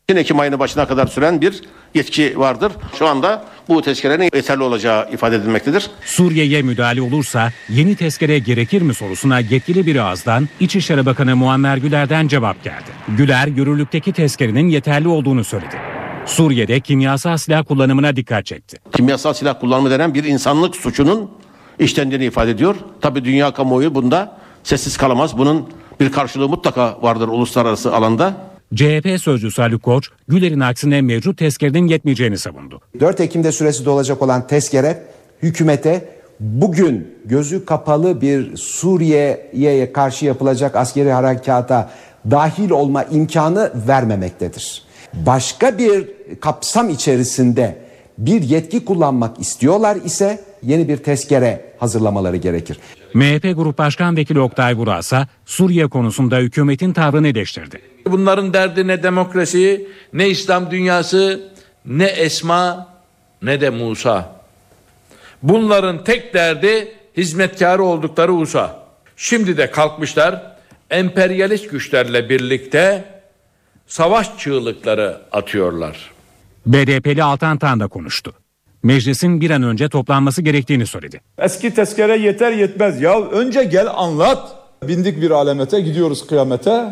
Ekim 0.10 0.40
ayının 0.40 0.60
başına 0.60 0.88
kadar 0.88 1.08
süren 1.08 1.42
bir 1.42 1.62
yetki 1.96 2.40
vardır. 2.40 2.72
Şu 3.00 3.08
anda 3.08 3.46
bu 3.70 3.82
tezkerenin 3.82 4.30
yeterli 4.36 4.64
olacağı 4.64 5.12
ifade 5.12 5.36
edilmektedir. 5.36 5.88
Suriye'ye 6.06 6.62
müdahale 6.62 7.02
olursa 7.02 7.52
yeni 7.70 7.96
tezkere 7.96 8.40
gerekir 8.40 8.82
mi 8.82 8.94
sorusuna 8.94 9.40
yetkili 9.40 9.86
bir 9.86 9.96
ağızdan 9.96 10.50
İçişleri 10.60 11.06
Bakanı 11.06 11.36
Muammer 11.36 11.78
Güler'den 11.78 12.28
cevap 12.28 12.64
geldi. 12.64 12.90
Güler 13.08 13.48
yürürlükteki 13.48 14.14
tezkerenin 14.14 14.70
yeterli 14.70 15.08
olduğunu 15.08 15.44
söyledi. 15.44 15.76
Suriye'de 16.26 16.80
kimyasal 16.80 17.38
silah 17.38 17.64
kullanımına 17.66 18.16
dikkat 18.16 18.46
çekti. 18.46 18.78
Kimyasal 18.96 19.34
silah 19.34 19.60
kullanımı 19.60 19.92
denen 19.92 20.14
bir 20.14 20.24
insanlık 20.24 20.76
suçunun 20.76 21.32
işlendiğini 21.80 22.26
ifade 22.26 22.52
ediyor. 22.52 22.76
Tabii 23.02 23.26
dünya 23.26 23.52
kamuoyu 23.54 23.96
bunda 23.96 24.38
sessiz 24.64 24.98
kalamaz. 24.98 25.38
Bunun 25.38 25.70
bir 26.00 26.12
karşılığı 26.12 26.50
mutlaka 26.50 26.98
vardır 27.02 27.28
uluslararası 27.28 27.96
alanda. 27.96 28.49
CHP 28.76 29.22
sözcüsü 29.22 29.62
Ali 29.62 29.80
Koç, 29.80 30.10
Güler'in 30.28 30.60
aksine 30.60 31.02
mevcut 31.02 31.38
tezkerenin 31.38 31.88
yetmeyeceğini 31.88 32.38
savundu. 32.38 32.82
4 33.00 33.20
Ekim'de 33.20 33.52
süresi 33.52 33.86
dolacak 33.86 34.22
olan 34.22 34.48
tezkere 34.48 35.04
hükümete 35.44 36.06
bugün 36.40 37.16
gözü 37.26 37.66
kapalı 37.66 38.22
bir 38.22 38.58
Suriye'ye 38.58 39.94
karşı 39.94 40.26
yapılacak 40.26 40.76
askeri 40.76 41.12
harekata 41.12 41.92
dahil 42.32 42.70
olma 42.70 43.04
imkanı 43.04 43.72
vermemektedir. 43.88 44.84
Başka 45.14 45.78
bir 45.78 46.08
kapsam 46.42 46.90
içerisinde 46.90 47.78
bir 48.18 48.42
yetki 48.42 48.86
kullanmak 48.86 49.40
istiyorlar 49.40 49.98
ise 50.06 50.44
yeni 50.64 50.88
bir 50.88 50.98
tezkere 50.98 51.74
hazırlamaları 51.80 52.38
gerekir. 52.38 52.78
MHP 53.14 53.56
Grup 53.56 53.78
Başkan 53.78 54.18
Vekili 54.18 54.40
Oktay 54.40 54.78
Vural 54.78 55.00
ise 55.00 55.28
Suriye 55.46 55.88
konusunda 55.88 56.38
hükümetin 56.38 56.94
tavrını 56.94 57.28
eleştirdi. 57.28 57.82
Bunların 58.06 58.54
derdi 58.54 58.88
ne 58.88 59.04
demokrasi, 59.04 59.88
ne 60.14 60.30
İslam 60.30 60.72
dünyası, 60.72 61.50
ne 61.86 62.06
Esma, 62.06 62.88
ne 63.42 63.62
de 63.62 63.70
Musa. 63.70 64.36
Bunların 65.44 66.04
tek 66.04 66.34
derdi 66.34 66.92
hizmetkarı 67.18 67.84
oldukları 67.84 68.34
USA. 68.34 68.84
Şimdi 69.16 69.58
de 69.58 69.72
kalkmışlar 69.72 70.56
emperyalist 70.90 71.72
güçlerle 71.72 72.30
birlikte 72.30 73.04
savaş 73.88 74.38
çığlıkları 74.38 75.22
atıyorlar. 75.32 76.12
BDP'li 76.66 77.24
Altan 77.24 77.58
Tan 77.58 77.80
da 77.80 77.88
konuştu. 77.88 78.34
Meclisin 78.84 79.42
bir 79.42 79.50
an 79.50 79.64
önce 79.64 79.90
toplanması 79.90 80.42
gerektiğini 80.42 80.86
söyledi. 80.86 81.22
Eski 81.38 81.74
tezkere 81.74 82.18
yeter 82.18 82.52
yetmez. 82.52 83.02
Ya 83.02 83.22
önce 83.22 83.64
gel 83.64 83.88
anlat. 83.96 84.56
Bindik 84.84 85.22
bir 85.22 85.32
alemete 85.32 85.82
gidiyoruz 85.82 86.28
kıyamete. 86.28 86.86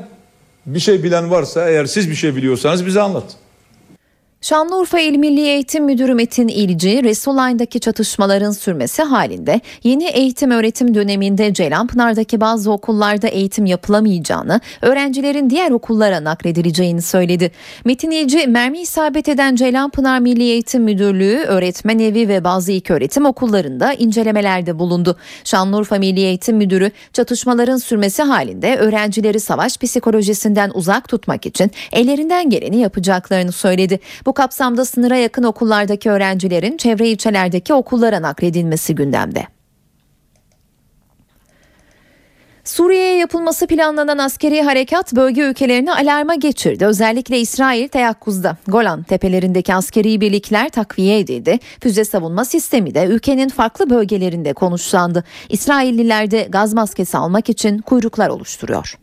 Bir 0.67 0.79
şey 0.79 1.03
bilen 1.03 1.31
varsa 1.31 1.69
eğer 1.69 1.85
siz 1.85 2.09
bir 2.09 2.15
şey 2.15 2.35
biliyorsanız 2.35 2.85
bize 2.85 3.01
anlat. 3.01 3.23
Şanlıurfa 4.41 4.99
İl 4.99 5.17
Milli 5.17 5.41
Eğitim 5.41 5.85
Müdürü 5.85 6.13
Metin 6.13 6.47
İlci, 6.47 7.03
Resulayn'daki 7.03 7.79
çatışmaların 7.79 8.51
sürmesi 8.51 9.03
halinde 9.03 9.61
yeni 9.83 10.05
eğitim 10.05 10.51
öğretim 10.51 10.93
döneminde 10.95 11.53
Ceylanpınar'daki 11.53 12.41
bazı 12.41 12.71
okullarda 12.71 13.27
eğitim 13.27 13.65
yapılamayacağını, 13.65 14.61
öğrencilerin 14.81 15.49
diğer 15.49 15.71
okullara 15.71 16.23
nakledileceğini 16.23 17.01
söyledi. 17.01 17.51
Metin 17.85 18.11
İlci, 18.11 18.47
mermi 18.47 18.79
isabet 18.79 19.29
eden 19.29 19.55
Ceylanpınar 19.55 20.19
Milli 20.19 20.43
Eğitim 20.43 20.83
Müdürlüğü, 20.83 21.37
öğretmen 21.37 21.99
evi 21.99 22.27
ve 22.27 22.43
bazı 22.43 22.71
ilköğretim 22.71 23.25
okullarında 23.25 23.93
incelemelerde 23.93 24.79
bulundu. 24.79 25.17
Şanlıurfa 25.43 25.97
Milli 25.97 26.19
Eğitim 26.19 26.57
Müdürü, 26.57 26.91
çatışmaların 27.13 27.77
sürmesi 27.77 28.23
halinde 28.23 28.77
öğrencileri 28.77 29.39
savaş 29.39 29.77
psikolojisinden 29.77 30.71
uzak 30.73 31.07
tutmak 31.07 31.45
için 31.45 31.71
ellerinden 31.91 32.49
geleni 32.49 32.77
yapacaklarını 32.77 33.51
söyledi. 33.51 33.99
Bu 34.27 34.33
kapsamda 34.33 34.85
sınıra 34.85 35.15
yakın 35.15 35.43
okullardaki 35.43 36.09
öğrencilerin 36.09 36.77
çevre 36.77 37.09
ilçelerdeki 37.09 37.73
okullara 37.73 38.21
nakledilmesi 38.21 38.95
gündemde. 38.95 39.47
Suriye'ye 42.63 43.17
yapılması 43.17 43.67
planlanan 43.67 44.17
askeri 44.17 44.61
harekat 44.61 45.15
bölge 45.15 45.41
ülkelerini 45.41 45.93
alarma 45.93 46.35
geçirdi. 46.35 46.85
Özellikle 46.85 47.39
İsrail 47.39 47.87
teyakkuzda. 47.87 48.57
Golan 48.67 49.03
tepelerindeki 49.03 49.73
askeri 49.73 50.21
birlikler 50.21 50.69
takviye 50.69 51.19
edildi. 51.19 51.59
Füze 51.83 52.05
savunma 52.05 52.45
sistemi 52.45 52.95
de 52.95 53.05
ülkenin 53.05 53.49
farklı 53.49 53.89
bölgelerinde 53.89 54.53
konuşlandı. 54.53 55.23
İsrailliler 55.49 56.31
de 56.31 56.47
gaz 56.49 56.73
maskesi 56.73 57.17
almak 57.17 57.49
için 57.49 57.77
kuyruklar 57.79 58.29
oluşturuyor. 58.29 58.97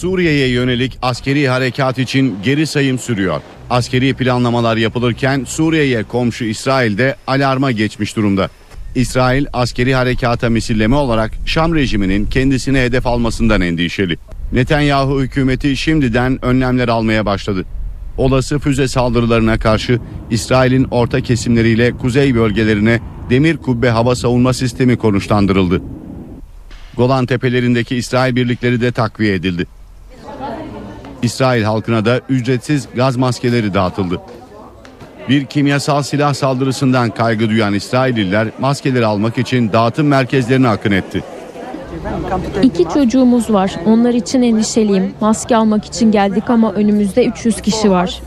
Suriye'ye 0.00 0.48
yönelik 0.48 0.98
askeri 1.02 1.48
harekat 1.48 1.98
için 1.98 2.36
geri 2.42 2.66
sayım 2.66 2.98
sürüyor. 2.98 3.40
Askeri 3.70 4.14
planlamalar 4.14 4.76
yapılırken 4.76 5.44
Suriye'ye 5.44 6.02
komşu 6.02 6.44
İsrail'de 6.44 7.16
alarma 7.26 7.70
geçmiş 7.70 8.16
durumda. 8.16 8.48
İsrail 8.94 9.46
askeri 9.52 9.94
harekata 9.94 10.50
misilleme 10.50 10.96
olarak 10.96 11.32
Şam 11.46 11.74
rejiminin 11.74 12.26
kendisine 12.26 12.82
hedef 12.82 13.06
almasından 13.06 13.60
endişeli. 13.60 14.16
Netanyahu 14.52 15.20
hükümeti 15.22 15.76
şimdiden 15.76 16.44
önlemler 16.44 16.88
almaya 16.88 17.26
başladı. 17.26 17.64
Olası 18.18 18.58
füze 18.58 18.88
saldırılarına 18.88 19.58
karşı 19.58 19.98
İsrail'in 20.30 20.84
orta 20.90 21.20
kesimleriyle 21.20 21.96
kuzey 21.96 22.34
bölgelerine 22.34 23.00
demir 23.30 23.56
kubbe 23.56 23.88
hava 23.90 24.14
savunma 24.14 24.52
sistemi 24.52 24.96
konuşlandırıldı. 24.96 25.82
Golan 26.96 27.26
tepelerindeki 27.26 27.96
İsrail 27.96 28.36
birlikleri 28.36 28.80
de 28.80 28.92
takviye 28.92 29.34
edildi. 29.34 29.66
İsrail 31.22 31.62
halkına 31.62 32.04
da 32.04 32.20
ücretsiz 32.28 32.88
gaz 32.94 33.16
maskeleri 33.16 33.74
dağıtıldı. 33.74 34.20
Bir 35.28 35.44
kimyasal 35.44 36.02
silah 36.02 36.34
saldırısından 36.34 37.10
kaygı 37.10 37.50
duyan 37.50 37.74
İsrailliler 37.74 38.48
maskeleri 38.60 39.06
almak 39.06 39.38
için 39.38 39.72
dağıtım 39.72 40.06
merkezlerine 40.06 40.68
akın 40.68 40.92
etti. 40.92 41.22
İki 42.62 42.84
çocuğumuz 42.94 43.52
var. 43.52 43.74
Onlar 43.86 44.14
için 44.14 44.42
endişeliyim. 44.42 45.14
Maske 45.20 45.56
almak 45.56 45.84
için 45.84 46.12
geldik 46.12 46.50
ama 46.50 46.72
önümüzde 46.72 47.26
300 47.26 47.62
kişi 47.62 47.90
var. 47.90 48.20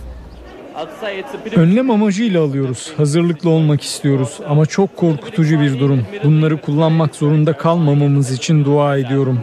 Önlem 1.55 1.91
amacıyla 1.91 2.43
alıyoruz. 2.43 2.93
Hazırlıklı 2.97 3.49
olmak 3.49 3.81
istiyoruz 3.81 4.39
ama 4.49 4.65
çok 4.65 4.97
korkutucu 4.97 5.61
bir 5.61 5.79
durum. 5.79 6.05
Bunları 6.23 6.61
kullanmak 6.61 7.15
zorunda 7.15 7.53
kalmamamız 7.53 8.31
için 8.31 8.65
dua 8.65 8.97
ediyorum. 8.97 9.39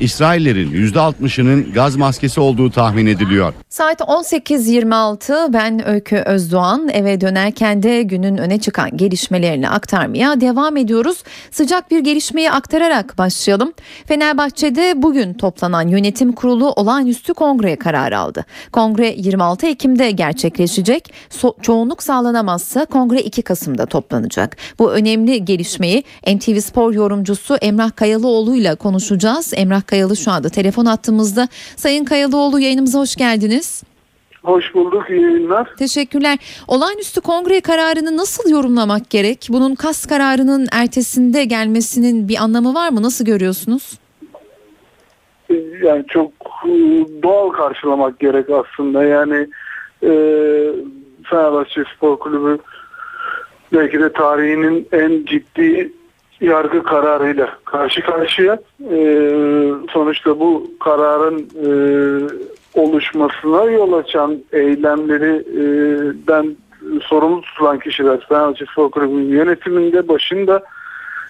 İsraillerin 0.00 0.92
%60'ının 0.92 1.72
gaz 1.72 1.96
maskesi 1.96 2.40
olduğu 2.40 2.70
tahmin 2.70 3.06
ediliyor. 3.06 3.52
Saat 3.68 4.00
18.26 4.00 5.52
ben 5.52 5.88
Öykü 5.88 6.16
Özdoğan 6.16 6.88
eve 6.88 7.20
dönerken 7.20 7.82
de 7.82 8.02
günün 8.02 8.36
öne 8.36 8.60
çıkan 8.60 8.96
gelişmelerini 8.96 9.68
aktarmaya 9.68 10.40
devam 10.40 10.76
ediyoruz. 10.76 11.22
Sıcak 11.50 11.90
bir 11.90 11.98
gelişmeyi 11.98 12.50
aktararak 12.50 13.18
başlayalım. 13.18 13.72
Fenerbahçe'de 14.06 15.02
bugün 15.02 15.34
toplanan 15.34 15.88
yönetim 15.88 16.32
kurulu 16.32 16.70
olağanüstü 16.72 17.34
kongre 17.34 17.76
kararı 17.76 18.18
aldı. 18.18 18.44
Kongre 18.72 19.14
26 19.16 19.66
Ekim'de 19.66 20.10
gerçekleşecek. 20.10 21.12
So- 21.30 21.62
çoğunluk 21.62 22.02
sağlanamazsa 22.02 22.84
kongre 22.84 23.20
2 23.20 23.42
Kasım'da 23.42 23.86
toplanacak. 23.86 24.56
Bu 24.78 24.92
önemli 24.92 25.44
gelişmeyi 25.44 26.04
NTV 26.26 26.60
Spor 26.60 26.92
yorumcusu 26.92 27.56
Emrah 27.56 27.96
Kayalıoğlu 27.96 28.56
ile 28.56 28.74
konuşacağız. 28.74 29.52
Emrah 29.56 29.85
Kayalı 29.86 30.16
şu 30.16 30.30
anda 30.30 30.48
telefon 30.48 30.86
attığımızda. 30.86 31.48
Sayın 31.76 32.04
Kayalıoğlu 32.04 32.60
yayınımıza 32.60 32.98
hoş 32.98 33.16
geldiniz. 33.16 33.82
Hoş 34.42 34.74
bulduk, 34.74 35.10
iyi 35.10 35.22
yayınlar. 35.22 35.68
Teşekkürler. 35.78 36.38
Olağanüstü 36.68 37.20
kongre 37.20 37.60
kararını 37.60 38.16
nasıl 38.16 38.50
yorumlamak 38.50 39.10
gerek? 39.10 39.48
Bunun 39.50 39.74
kas 39.74 40.06
kararının 40.06 40.66
ertesinde 40.72 41.44
gelmesinin 41.44 42.28
bir 42.28 42.36
anlamı 42.36 42.74
var 42.74 42.88
mı? 42.90 43.02
Nasıl 43.02 43.24
görüyorsunuz? 43.24 43.98
Yani 45.82 46.04
çok 46.08 46.32
e, 46.64 46.70
doğal 47.22 47.50
karşılamak 47.50 48.18
gerek 48.18 48.46
aslında. 48.50 49.04
Yani 49.04 49.48
e, 50.02 50.10
Fenerbahçe 51.30 51.84
Spor 51.96 52.18
Kulübü 52.18 52.58
belki 53.72 54.00
de 54.00 54.12
tarihinin 54.12 54.88
en 54.92 55.24
ciddi 55.24 55.92
yargı 56.40 56.82
kararıyla 56.82 57.58
karşı 57.64 58.00
karşıya. 58.00 58.58
E, 58.90 58.98
sonuçta 59.92 60.40
bu 60.40 60.70
kararın 60.80 61.38
e, 61.38 61.68
oluşmasına 62.74 63.64
yol 63.64 63.92
açan 63.92 64.42
eylemlerinden 64.52 66.56
sorumlu 67.02 67.40
tutulan 67.40 67.78
kişiler 67.78 68.20
Fenerbahçe 68.28 68.64
Spor 68.72 68.90
Kulübü'nün 68.90 69.28
yönetiminde 69.28 70.08
başında 70.08 70.62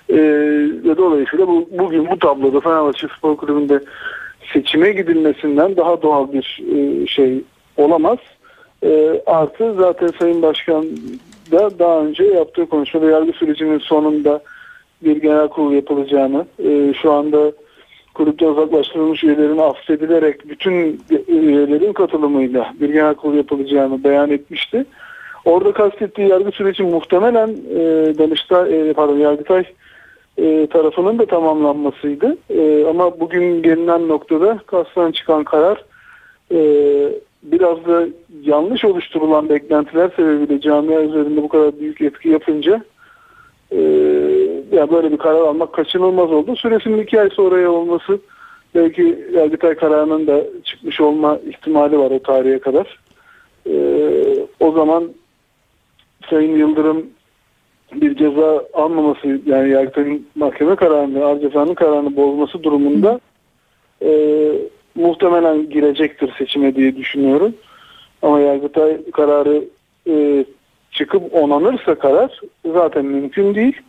e, 0.09 0.16
ve 0.85 0.97
dolayısıyla 0.97 1.49
bu, 1.49 1.69
bugün 1.71 2.11
bu 2.11 2.19
tabloda 2.19 2.61
Fenerbahçe 2.61 3.07
Spor 3.19 3.37
Kulübü'nde 3.37 3.81
seçime 4.53 4.92
gidilmesinden 4.92 5.77
daha 5.77 6.03
doğal 6.03 6.33
bir 6.33 6.62
e, 6.77 7.07
şey 7.07 7.45
olamaz. 7.77 8.19
E, 8.83 9.23
artı 9.27 9.75
zaten 9.75 10.11
Sayın 10.19 10.42
Başkan 10.42 10.85
da 11.53 11.79
daha 11.79 12.01
önce 12.01 12.25
yaptığı 12.25 12.66
konuşmada 12.66 13.11
yargı 13.11 13.33
sürecinin 13.33 13.79
sonunda 13.79 14.42
bir 15.04 15.16
genel 15.16 15.48
kurul 15.48 15.72
yapılacağını, 15.72 16.46
e, 16.64 16.94
şu 17.02 17.12
anda 17.12 17.52
kulüpte 18.14 18.48
uzaklaştırılmış 18.48 19.24
üyelerin 19.24 19.59
affedilerek 19.59 20.48
bütün 20.48 21.00
üyelerin 21.28 21.92
katılımıyla 21.92 22.74
bir 22.80 22.88
genel 22.88 23.14
kurul 23.14 23.37
yapılacağını 23.37 24.04
beyan 24.04 24.30
etmişti. 24.30 24.85
Orada 25.44 25.72
kastettiği 25.72 26.28
yargı 26.28 26.50
süreci 26.50 26.82
muhtemelen 26.82 27.48
e, 27.48 27.78
Danıştay, 28.18 28.90
e, 28.90 28.92
pardon 28.92 29.16
Yargıtay 29.16 29.64
e, 30.38 30.66
tarafının 30.66 31.18
da 31.18 31.26
tamamlanmasıydı. 31.26 32.37
E, 32.50 32.85
ama 32.90 33.20
bugün 33.20 33.62
gelinen 33.62 34.09
noktada 34.09 34.59
kastan 34.66 35.12
çıkan 35.12 35.44
karar 35.44 35.85
e, 36.52 36.59
biraz 37.42 37.87
da 37.87 38.06
yanlış 38.42 38.85
oluşturulan 38.85 39.48
beklentiler 39.48 40.11
sebebiyle 40.16 40.61
camia 40.61 41.00
üzerinde 41.00 41.42
bu 41.42 41.48
kadar 41.48 41.80
büyük 41.80 42.00
etki 42.00 42.28
yapınca 42.28 42.85
e, 43.72 43.78
ya 44.72 44.90
böyle 44.90 45.12
bir 45.12 45.16
karar 45.16 45.40
almak 45.40 45.72
kaçınılmaz 45.72 46.33
oldu. 46.33 46.57
Süresinin 46.57 47.02
iki 47.02 47.20
ay 47.20 47.31
sonraya 47.31 47.70
olması 47.70 48.18
belki 48.74 49.26
Yargıtay 49.35 49.74
kararının 49.74 50.26
da 50.26 50.40
çıkmış 50.64 51.00
olma 51.00 51.38
ihtimali 51.38 51.98
var 51.98 52.11
o 52.11 52.22
tarihe 52.22 52.59
kadar. 52.59 52.98
E, 53.66 53.74
o 54.61 54.72
zaman 54.72 55.12
Sayın 56.31 56.57
Yıldırım 56.57 57.07
bir 57.94 58.16
ceza 58.16 58.64
almaması 58.74 59.40
yani 59.46 59.70
Yargıtay'ın 59.70 60.26
mahkeme 60.35 60.76
kararını, 60.76 61.24
ağır 61.24 61.40
cezanın 61.40 61.74
kararını 61.74 62.16
bozması 62.16 62.62
durumunda 62.62 63.20
e, 64.02 64.11
muhtemelen 64.94 65.70
girecektir 65.70 66.33
seçime 66.38 66.74
diye 66.74 66.96
düşünüyorum. 66.96 67.55
Ama 68.22 68.40
Yargıtay 68.40 69.11
kararı 69.11 69.64
e, 70.09 70.44
çıkıp 70.90 71.35
onanırsa 71.35 71.94
karar 71.94 72.40
zaten 72.72 73.05
mümkün 73.05 73.55
değil. 73.55 73.81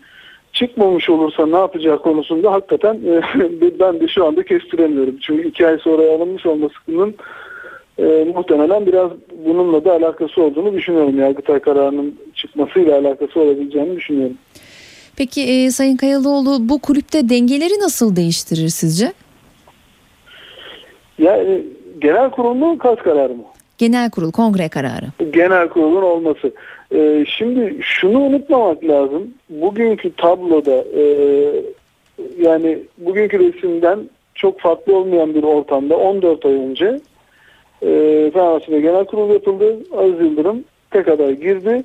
Çıkmamış 0.59 1.09
olursa 1.09 1.45
ne 1.45 1.55
yapacağı 1.57 2.01
konusunda 2.01 2.51
hakikaten 2.51 2.95
e, 2.95 3.21
ben 3.79 3.99
de 3.99 4.07
şu 4.07 4.25
anda 4.25 4.43
kestiremiyorum. 4.43 5.17
Çünkü 5.21 5.47
iki 5.47 5.67
ay 5.67 5.77
sonra 5.77 6.01
alınmış 6.01 6.45
olmasının 6.45 7.15
e, 7.97 8.03
muhtemelen 8.35 8.85
biraz 8.85 9.11
bununla 9.45 9.85
da 9.85 9.93
alakası 9.93 10.43
olduğunu 10.43 10.73
düşünüyorum. 10.73 11.19
Yargıtay 11.19 11.59
kararının 11.59 12.19
çıkmasıyla 12.33 12.99
alakası 12.99 13.39
olabileceğini 13.39 13.95
düşünüyorum. 13.95 14.37
Peki 15.17 15.41
e, 15.41 15.71
Sayın 15.71 15.97
Kayalıoğlu 15.97 16.69
bu 16.69 16.79
kulüpte 16.79 17.29
dengeleri 17.29 17.79
nasıl 17.81 18.15
değiştirir 18.15 18.67
sizce? 18.67 19.13
Yani 21.19 21.63
genel 22.01 22.31
kurul 22.31 22.53
mu 22.53 22.77
kas 22.77 22.99
kararı 22.99 23.33
mı? 23.33 23.43
Genel 23.77 24.09
kurul, 24.09 24.31
kongre 24.31 24.69
kararı. 24.69 25.05
Genel 25.33 25.69
kurulun 25.69 26.01
olması. 26.01 26.51
Ee, 26.93 27.25
şimdi 27.37 27.77
şunu 27.81 28.19
unutmamak 28.19 28.83
lazım. 28.83 29.33
Bugünkü 29.49 30.15
tabloda 30.15 30.85
e, 30.95 31.03
yani 32.39 32.79
bugünkü 32.97 33.39
resimden 33.39 33.99
çok 34.35 34.59
farklı 34.59 34.95
olmayan 34.95 35.35
bir 35.35 35.43
ortamda 35.43 35.97
14 35.97 36.45
ay 36.45 36.53
önce 36.53 36.99
e, 37.81 37.87
Fenerbahçe'de 38.33 38.81
genel 38.81 39.05
kurul 39.05 39.29
yapıldı. 39.29 39.77
Aziz 39.97 40.19
Yıldırım 40.19 40.63
tek 40.91 41.07
aday 41.07 41.35
girdi. 41.35 41.83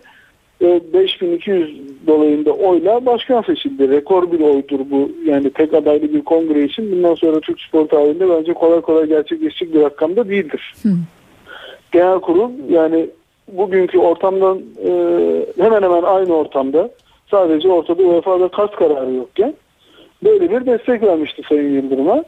E, 0.63 0.81
5200 0.93 2.07
dolayında 2.07 2.53
oyla 2.53 3.07
başkan 3.07 3.43
seçildi. 3.43 3.91
Rekor 3.91 4.33
bir 4.33 4.41
oydur 4.41 4.81
bu. 4.91 5.13
Yani 5.25 5.51
tek 5.51 5.75
adaylı 5.75 6.15
bir 6.15 6.25
kongre 6.25 6.65
için 6.65 6.93
bundan 6.93 7.15
sonra 7.15 7.41
Türk 7.41 7.61
spor 7.61 7.89
tarihinde 7.89 8.31
bence 8.31 8.53
kolay 8.53 8.81
kolay 8.81 9.07
gerçekleşecek 9.07 9.75
bir 9.75 9.81
rakamda 9.81 10.29
değildir. 10.29 10.75
Hı. 10.83 10.89
Genel 11.93 12.21
kurul 12.21 12.51
yani 12.71 13.07
bugünkü 13.53 13.99
ortamdan 13.99 14.59
e, 14.85 14.93
hemen 15.63 15.83
hemen 15.83 16.03
aynı 16.03 16.37
ortamda 16.37 16.91
sadece 17.31 17.69
ortada 17.69 18.03
UEFA'da 18.03 18.49
kas 18.49 18.71
kararı 18.71 19.13
yokken 19.13 19.55
böyle 20.25 20.51
bir 20.51 20.67
destek 20.67 21.03
vermişti 21.03 21.43
Sayın 21.49 21.75
Yıldırım'a. 21.75 22.25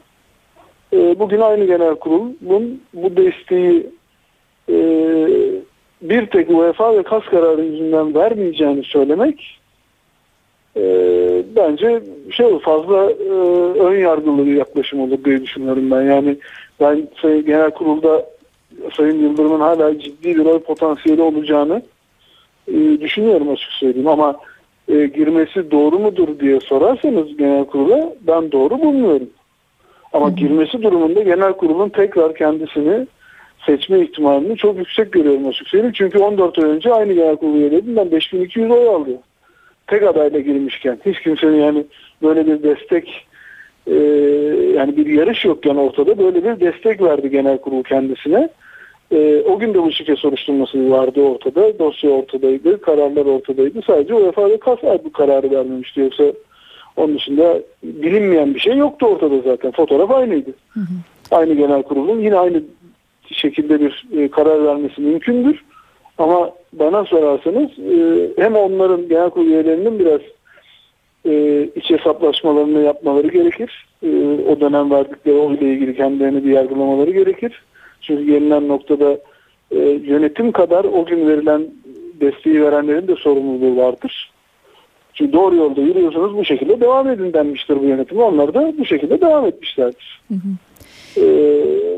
E, 0.92 1.18
bugün 1.18 1.40
aynı 1.40 1.64
genel 1.64 1.94
kurulun 1.94 2.82
bu 2.94 3.16
desteği 3.16 3.86
e, 4.68 4.76
bir 6.02 6.26
tek 6.26 6.50
UEFA 6.50 6.96
ve 6.96 7.02
kas 7.02 7.24
kararı 7.24 7.64
yüzünden 7.64 8.14
vermeyeceğini 8.14 8.84
söylemek 8.84 9.60
e, 10.76 10.82
bence 11.56 12.02
şey 12.30 12.58
fazla 12.58 13.10
e, 13.10 13.28
ön 13.80 13.98
yargılı 13.98 14.46
bir 14.46 14.54
yaklaşım 14.54 15.00
olur 15.00 15.24
diye 15.24 15.42
düşünüyorum 15.42 15.90
ben. 15.90 16.02
Yani 16.02 16.36
ben 16.80 17.08
şey, 17.20 17.40
genel 17.40 17.70
kurulda 17.70 18.26
Sayın 18.96 19.18
Yıldırım'ın 19.18 19.60
hala 19.60 19.98
ciddi 19.98 20.36
bir 20.36 20.44
oy 20.44 20.58
potansiyeli 20.58 21.22
olacağını 21.22 21.82
e, 22.68 23.00
düşünüyorum 23.00 23.48
açık 23.48 23.70
söyleyeyim 23.70 24.08
ama 24.08 24.36
e, 24.88 25.06
girmesi 25.06 25.70
doğru 25.70 25.98
mudur 25.98 26.38
diye 26.40 26.60
sorarsanız 26.60 27.36
genel 27.36 27.64
kurula 27.64 28.12
ben 28.26 28.52
doğru 28.52 28.80
bulmuyorum. 28.80 29.30
Ama 30.12 30.30
girmesi 30.30 30.82
durumunda 30.82 31.22
genel 31.22 31.52
kurulun 31.52 31.88
tekrar 31.88 32.34
kendisini 32.34 33.06
seçme 33.66 34.00
ihtimalini 34.00 34.56
çok 34.56 34.78
yüksek 34.78 35.12
görüyorum 35.12 35.48
açık 35.48 35.68
söyleyeyim. 35.68 35.94
Çünkü 35.96 36.18
14 36.18 36.58
ay 36.58 36.64
önce 36.64 36.94
aynı 36.94 37.12
genel 37.12 37.36
kurulu 37.36 37.56
üyelerinden 37.56 38.10
5200 38.10 38.70
oy 38.70 38.88
aldı. 38.88 39.10
Tek 39.86 40.02
adayla 40.02 40.40
girmişken. 40.40 40.98
Hiç 41.06 41.20
kimsenin 41.20 41.56
yani 41.56 41.84
böyle 42.22 42.46
bir 42.46 42.62
destek 42.62 43.26
e, 43.86 43.94
yani 44.76 44.96
bir 44.96 45.06
yarış 45.06 45.44
yokken 45.44 45.76
ortada 45.76 46.18
böyle 46.18 46.44
bir 46.44 46.66
destek 46.66 47.02
verdi 47.02 47.30
genel 47.30 47.58
kurul 47.58 47.82
kendisine. 47.82 48.48
E, 49.12 49.42
o 49.48 49.58
gün 49.58 49.74
de 49.74 49.82
bu 49.82 49.92
şike 49.92 50.16
soruşturması 50.16 50.90
vardı 50.90 51.20
ortada. 51.20 51.78
Dosya 51.78 52.10
ortadaydı. 52.10 52.80
Kararlar 52.80 53.26
ortadaydı. 53.26 53.82
Sadece 53.86 54.14
UEFA 54.14 54.50
ve 54.50 54.56
KAS 54.56 54.78
bu 55.04 55.12
kararı 55.12 55.50
vermemişti. 55.50 56.00
Yoksa 56.00 56.24
onun 56.96 57.14
dışında 57.14 57.58
bilinmeyen 57.82 58.54
bir 58.54 58.60
şey 58.60 58.76
yoktu 58.76 59.06
ortada 59.06 59.40
zaten. 59.44 59.70
Fotoğraf 59.70 60.10
aynıydı. 60.10 60.50
Hı 60.70 60.80
hı. 60.80 60.84
Aynı 61.30 61.54
genel 61.54 61.82
kurulun 61.82 62.20
yine 62.20 62.36
aynı 62.36 62.62
şekilde 63.30 63.80
bir 63.80 64.06
e, 64.16 64.28
karar 64.28 64.64
vermesi 64.64 65.00
mümkündür. 65.00 65.64
Ama 66.18 66.50
bana 66.72 67.04
sorarsanız 67.04 67.70
e, 67.78 68.28
hem 68.42 68.56
onların 68.56 69.08
genel 69.08 69.30
kurul 69.30 69.46
üyelerinin 69.46 69.98
biraz 69.98 70.20
e, 71.26 71.62
iç 71.74 71.90
hesaplaşmalarını 71.90 72.82
yapmaları 72.82 73.28
gerekir. 73.28 73.86
E, 74.02 74.08
o 74.48 74.60
dönem 74.60 74.90
verdikleri 74.90 75.36
oyla 75.36 75.66
ilgili 75.66 75.96
kendilerini 75.96 76.44
bir 76.44 76.50
yargılamaları 76.50 77.10
gerekir. 77.10 77.62
Çünkü 78.06 78.24
gelinen 78.24 78.68
noktada 78.68 79.18
e, 79.70 79.78
yönetim 80.04 80.52
kadar 80.52 80.84
o 80.84 81.04
gün 81.04 81.28
verilen 81.28 81.66
desteği 82.20 82.62
verenlerin 82.62 83.08
de 83.08 83.16
sorumluluğu 83.16 83.76
vardır. 83.76 84.30
Çünkü 85.14 85.32
doğru 85.32 85.56
yolda 85.56 85.80
yürüyorsanız 85.80 86.36
bu 86.36 86.44
şekilde 86.44 86.80
devam 86.80 87.08
edin 87.10 87.32
denmiştir 87.32 87.80
bu 87.80 87.84
yönetim. 87.84 88.18
Onlar 88.18 88.54
da 88.54 88.72
bu 88.78 88.84
şekilde 88.84 89.20
devam 89.20 89.46
etmişlerdir. 89.46 90.22
Hı 90.28 90.34
hı. 90.34 90.48
Ee, 91.16 91.24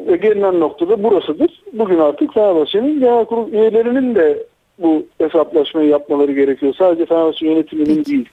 ve 0.07 0.16
gelinen 0.16 0.61
noktada 0.61 1.03
burasıdır. 1.03 1.62
Bugün 1.73 1.99
artık 1.99 2.35
Fenerbahçe'nin 2.35 3.01
genel 3.01 3.25
kurul 3.25 3.53
üyelerinin 3.53 4.14
de 4.14 4.47
bu 4.79 5.07
hesaplaşmayı 5.19 5.88
yapmaları 5.88 6.33
gerekiyor. 6.33 6.75
Sadece 6.79 7.07
Fenerbahçe 7.07 7.47
yönetiminin 7.47 7.97
Peki. 7.97 8.11
değil. 8.11 8.29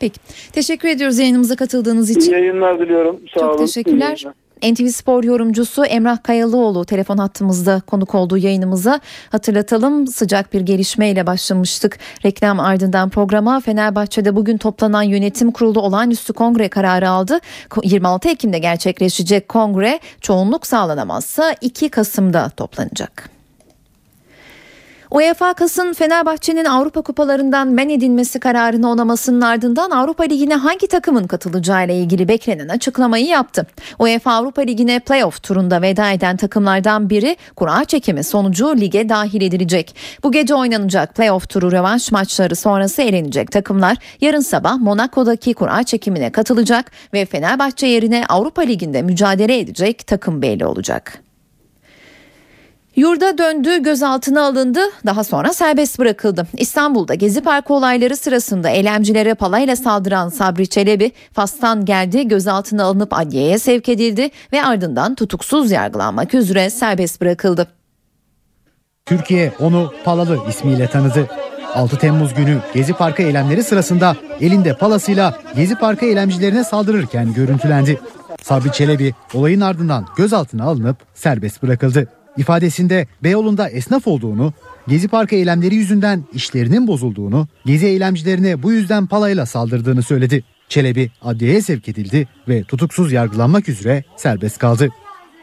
Peki. 0.00 0.20
Teşekkür 0.52 0.88
ediyoruz 0.88 1.18
yayınımıza 1.18 1.56
katıldığınız 1.56 2.10
için. 2.10 2.32
İyi 2.32 2.32
yayınlar 2.32 2.78
diliyorum. 2.80 3.20
Sağ 3.34 3.40
Çok 3.40 3.50
olun. 3.50 3.66
teşekkürler. 3.66 4.24
NTV 4.62 4.86
Spor 4.86 5.24
yorumcusu 5.24 5.84
Emrah 5.84 6.22
Kayalıoğlu 6.22 6.84
telefon 6.84 7.18
hattımızda 7.18 7.82
konuk 7.86 8.14
olduğu 8.14 8.38
yayınımıza 8.38 9.00
hatırlatalım. 9.30 10.06
Sıcak 10.06 10.52
bir 10.52 10.60
gelişmeyle 10.60 11.26
başlamıştık. 11.26 11.98
Reklam 12.24 12.60
ardından 12.60 13.10
programa 13.10 13.60
Fenerbahçe'de 13.60 14.36
bugün 14.36 14.58
toplanan 14.58 15.02
yönetim 15.02 15.50
kurulu 15.50 15.80
olağanüstü 15.80 16.32
kongre 16.32 16.68
kararı 16.68 17.08
aldı. 17.08 17.38
26 17.84 18.28
Ekim'de 18.28 18.58
gerçekleşecek 18.58 19.48
kongre 19.48 20.00
çoğunluk 20.20 20.66
sağlanamazsa 20.66 21.54
2 21.60 21.88
Kasım'da 21.88 22.48
toplanacak. 22.48 23.35
UEFA 25.10 25.54
Kas'ın 25.54 25.92
Fenerbahçe'nin 25.92 26.64
Avrupa 26.64 27.02
kupalarından 27.02 27.68
men 27.68 27.88
edilmesi 27.88 28.40
kararını 28.40 28.90
onamasının 28.90 29.40
ardından 29.40 29.90
Avrupa 29.90 30.24
Ligi'ne 30.24 30.54
hangi 30.54 30.86
takımın 30.86 31.26
katılacağı 31.26 31.84
ile 31.84 31.98
ilgili 31.98 32.28
beklenen 32.28 32.68
açıklamayı 32.68 33.26
yaptı. 33.26 33.66
UEFA 33.98 34.32
Avrupa 34.32 34.62
Ligi'ne 34.62 35.00
playoff 35.00 35.42
turunda 35.42 35.82
veda 35.82 36.10
eden 36.10 36.36
takımlardan 36.36 37.10
biri 37.10 37.36
kura 37.56 37.84
çekimi 37.84 38.24
sonucu 38.24 38.76
lige 38.76 39.08
dahil 39.08 39.42
edilecek. 39.42 39.96
Bu 40.22 40.32
gece 40.32 40.54
oynanacak 40.54 41.14
playoff 41.14 41.48
turu 41.48 41.72
rövanş 41.72 42.12
maçları 42.12 42.56
sonrası 42.56 43.02
elenecek 43.02 43.52
takımlar 43.52 43.96
yarın 44.20 44.40
sabah 44.40 44.76
Monaco'daki 44.76 45.54
kura 45.54 45.82
çekimine 45.82 46.32
katılacak 46.32 46.92
ve 47.12 47.26
Fenerbahçe 47.26 47.86
yerine 47.86 48.24
Avrupa 48.28 48.62
Ligi'nde 48.62 49.02
mücadele 49.02 49.58
edecek 49.58 50.06
takım 50.06 50.42
belli 50.42 50.66
olacak. 50.66 51.25
Yurda 52.96 53.38
döndü, 53.38 53.82
gözaltına 53.82 54.46
alındı, 54.46 54.80
daha 55.06 55.24
sonra 55.24 55.52
serbest 55.52 55.98
bırakıldı. 55.98 56.46
İstanbul'da 56.56 57.14
Gezi 57.14 57.40
Parkı 57.40 57.74
olayları 57.74 58.16
sırasında 58.16 58.70
eylemcilere 58.70 59.34
palayla 59.34 59.76
saldıran 59.76 60.28
Sabri 60.28 60.68
Çelebi, 60.68 61.12
Fas'tan 61.32 61.84
geldi, 61.84 62.28
gözaltına 62.28 62.84
alınıp 62.84 63.12
adliyeye 63.12 63.58
sevk 63.58 63.88
edildi 63.88 64.30
ve 64.52 64.64
ardından 64.64 65.14
tutuksuz 65.14 65.70
yargılanmak 65.70 66.34
üzere 66.34 66.70
serbest 66.70 67.20
bırakıldı. 67.20 67.68
Türkiye 69.06 69.52
onu 69.60 69.92
Palalı 70.04 70.38
ismiyle 70.48 70.86
tanıdı. 70.90 71.28
6 71.74 71.98
Temmuz 71.98 72.34
günü 72.34 72.58
Gezi 72.74 72.92
Parkı 72.92 73.22
eylemleri 73.22 73.62
sırasında 73.62 74.16
elinde 74.40 74.76
palasıyla 74.76 75.38
Gezi 75.56 75.74
Parkı 75.74 76.06
eylemcilerine 76.06 76.64
saldırırken 76.64 77.34
görüntülendi. 77.34 78.00
Sabri 78.42 78.72
Çelebi 78.72 79.14
olayın 79.34 79.60
ardından 79.60 80.06
gözaltına 80.16 80.64
alınıp 80.64 80.96
serbest 81.14 81.62
bırakıldı. 81.62 82.08
İfadesinde 82.36 83.06
Beyoğlu'nda 83.22 83.68
esnaf 83.68 84.06
olduğunu, 84.06 84.52
Gezi 84.88 85.08
Parkı 85.08 85.34
eylemleri 85.34 85.74
yüzünden 85.74 86.24
işlerinin 86.32 86.86
bozulduğunu, 86.86 87.48
Gezi 87.66 87.86
eylemcilerine 87.86 88.62
bu 88.62 88.72
yüzden 88.72 89.06
palayla 89.06 89.46
saldırdığını 89.46 90.02
söyledi. 90.02 90.44
Çelebi 90.68 91.10
adliyeye 91.22 91.62
sevk 91.62 91.88
edildi 91.88 92.28
ve 92.48 92.64
tutuksuz 92.64 93.12
yargılanmak 93.12 93.68
üzere 93.68 94.04
serbest 94.16 94.58
kaldı. 94.58 94.88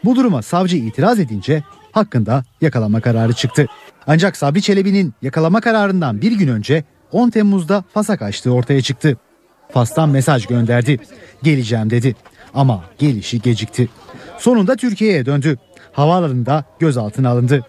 Bu 0.03 0.15
duruma 0.15 0.41
savcı 0.41 0.77
itiraz 0.77 1.19
edince 1.19 1.63
hakkında 1.91 2.43
yakalama 2.61 3.01
kararı 3.01 3.33
çıktı. 3.33 3.67
Ancak 4.07 4.37
Sabri 4.37 4.61
Çelebi'nin 4.61 5.13
yakalama 5.21 5.61
kararından 5.61 6.21
bir 6.21 6.31
gün 6.31 6.47
önce 6.47 6.83
10 7.11 7.29
Temmuz'da 7.29 7.83
Fas'a 7.93 8.17
kaçtığı 8.17 8.53
ortaya 8.53 8.81
çıktı. 8.81 9.17
Fas'tan 9.71 10.09
mesaj 10.09 10.45
gönderdi. 10.45 10.99
Geleceğim 11.43 11.89
dedi. 11.89 12.15
Ama 12.53 12.83
gelişi 12.99 13.41
gecikti. 13.41 13.89
Sonunda 14.37 14.75
Türkiye'ye 14.75 15.25
döndü 15.25 15.57
havaalanında 15.93 16.63
gözaltına 16.79 17.29
alındı. 17.29 17.65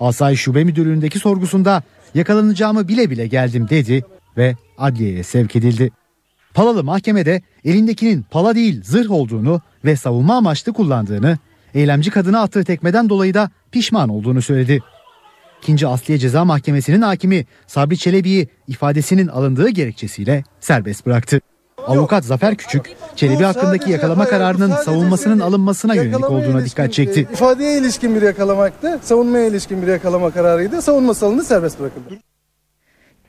Asayiş 0.00 0.40
Şube 0.40 0.64
Müdürlüğü'ndeki 0.64 1.18
sorgusunda 1.18 1.82
yakalanacağımı 2.14 2.88
bile 2.88 3.10
bile 3.10 3.26
geldim 3.26 3.68
dedi 3.70 4.04
ve 4.36 4.56
adliyeye 4.78 5.22
sevk 5.22 5.56
edildi. 5.56 5.90
Palalı 6.54 6.84
mahkemede 6.84 7.42
elindekinin 7.64 8.22
pala 8.22 8.54
değil 8.54 8.82
zırh 8.84 9.10
olduğunu 9.10 9.60
ve 9.84 9.96
savunma 9.96 10.36
amaçlı 10.36 10.72
kullandığını, 10.72 11.38
eylemci 11.74 12.10
kadına 12.10 12.42
attığı 12.42 12.64
tekmeden 12.64 13.08
dolayı 13.08 13.34
da 13.34 13.50
pişman 13.72 14.08
olduğunu 14.08 14.42
söyledi. 14.42 14.80
İkinci 15.62 15.86
Asliye 15.86 16.18
Ceza 16.18 16.44
Mahkemesi'nin 16.44 17.02
hakimi 17.02 17.46
Sabri 17.66 17.98
Çelebi'yi 17.98 18.48
ifadesinin 18.68 19.28
alındığı 19.28 19.68
gerekçesiyle 19.68 20.44
serbest 20.60 21.06
bıraktı. 21.06 21.40
Avukat 21.88 22.24
Zafer 22.24 22.54
Küçük, 22.54 22.96
Çelebi 23.16 23.44
hakkındaki 23.44 23.90
yakalama 23.90 24.24
kararının 24.24 24.70
savunmasının 24.70 25.38
alınmasına 25.40 25.94
yönelik 25.94 26.30
olduğuna 26.30 26.64
dikkat 26.64 26.92
çekti. 26.92 27.28
İfadeye 27.32 27.78
ilişkin 27.78 28.14
bir 28.14 28.22
yakalamaktı, 28.22 28.98
savunmaya 29.02 29.46
ilişkin 29.46 29.82
bir 29.82 29.86
yakalama 29.86 30.30
kararıydı. 30.30 30.82
Savunması 30.82 31.26
alındı, 31.26 31.44
serbest 31.44 31.80
bırakıldı. 31.80 32.04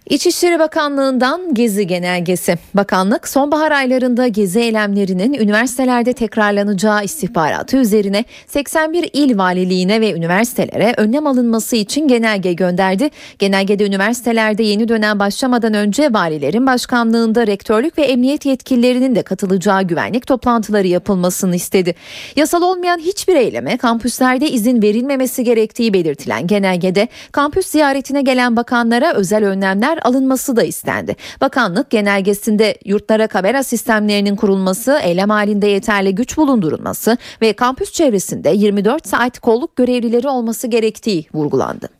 İçişleri 0.09 0.59
Bakanlığı'ndan 0.59 1.53
Gezi 1.53 1.87
Genelgesi. 1.87 2.57
Bakanlık 2.73 3.27
sonbahar 3.27 3.71
aylarında 3.71 4.27
gezi 4.27 4.59
eylemlerinin 4.59 5.33
üniversitelerde 5.33 6.13
tekrarlanacağı 6.13 7.03
istihbaratı 7.03 7.77
üzerine 7.77 8.25
81 8.47 9.09
il 9.13 9.37
valiliğine 9.37 10.01
ve 10.01 10.13
üniversitelere 10.13 10.93
önlem 10.97 11.27
alınması 11.27 11.75
için 11.75 12.07
genelge 12.07 12.53
gönderdi. 12.53 13.09
Genelgede 13.39 13.85
üniversitelerde 13.85 14.63
yeni 14.63 14.87
dönem 14.87 15.19
başlamadan 15.19 15.73
önce 15.73 16.13
valilerin 16.13 16.67
başkanlığında 16.67 17.47
rektörlük 17.47 17.97
ve 17.97 18.03
emniyet 18.03 18.45
yetkililerinin 18.45 19.15
de 19.15 19.21
katılacağı 19.21 19.83
güvenlik 19.83 20.27
toplantıları 20.27 20.87
yapılmasını 20.87 21.55
istedi. 21.55 21.95
Yasal 22.35 22.61
olmayan 22.61 22.99
hiçbir 22.99 23.35
eyleme 23.35 23.77
kampüslerde 23.77 24.49
izin 24.49 24.81
verilmemesi 24.81 25.43
gerektiği 25.43 25.93
belirtilen 25.93 26.47
genelgede 26.47 27.07
kampüs 27.31 27.67
ziyaretine 27.67 28.21
gelen 28.21 28.55
bakanlara 28.55 29.13
özel 29.13 29.45
önlemler 29.45 29.98
alınması 30.03 30.55
da 30.55 30.63
istendi. 30.63 31.15
Bakanlık 31.41 31.89
genelgesinde 31.89 32.77
yurtlara 32.85 33.27
kamera 33.27 33.63
sistemlerinin 33.63 34.35
kurulması, 34.35 34.99
eylem 35.03 35.29
halinde 35.29 35.67
yeterli 35.67 36.15
güç 36.15 36.37
bulundurulması 36.37 37.17
ve 37.41 37.53
kampüs 37.53 37.91
çevresinde 37.91 38.49
24 38.49 39.07
saat 39.07 39.39
kolluk 39.39 39.75
görevlileri 39.75 40.27
olması 40.27 40.67
gerektiği 40.67 41.25
vurgulandı. 41.33 41.98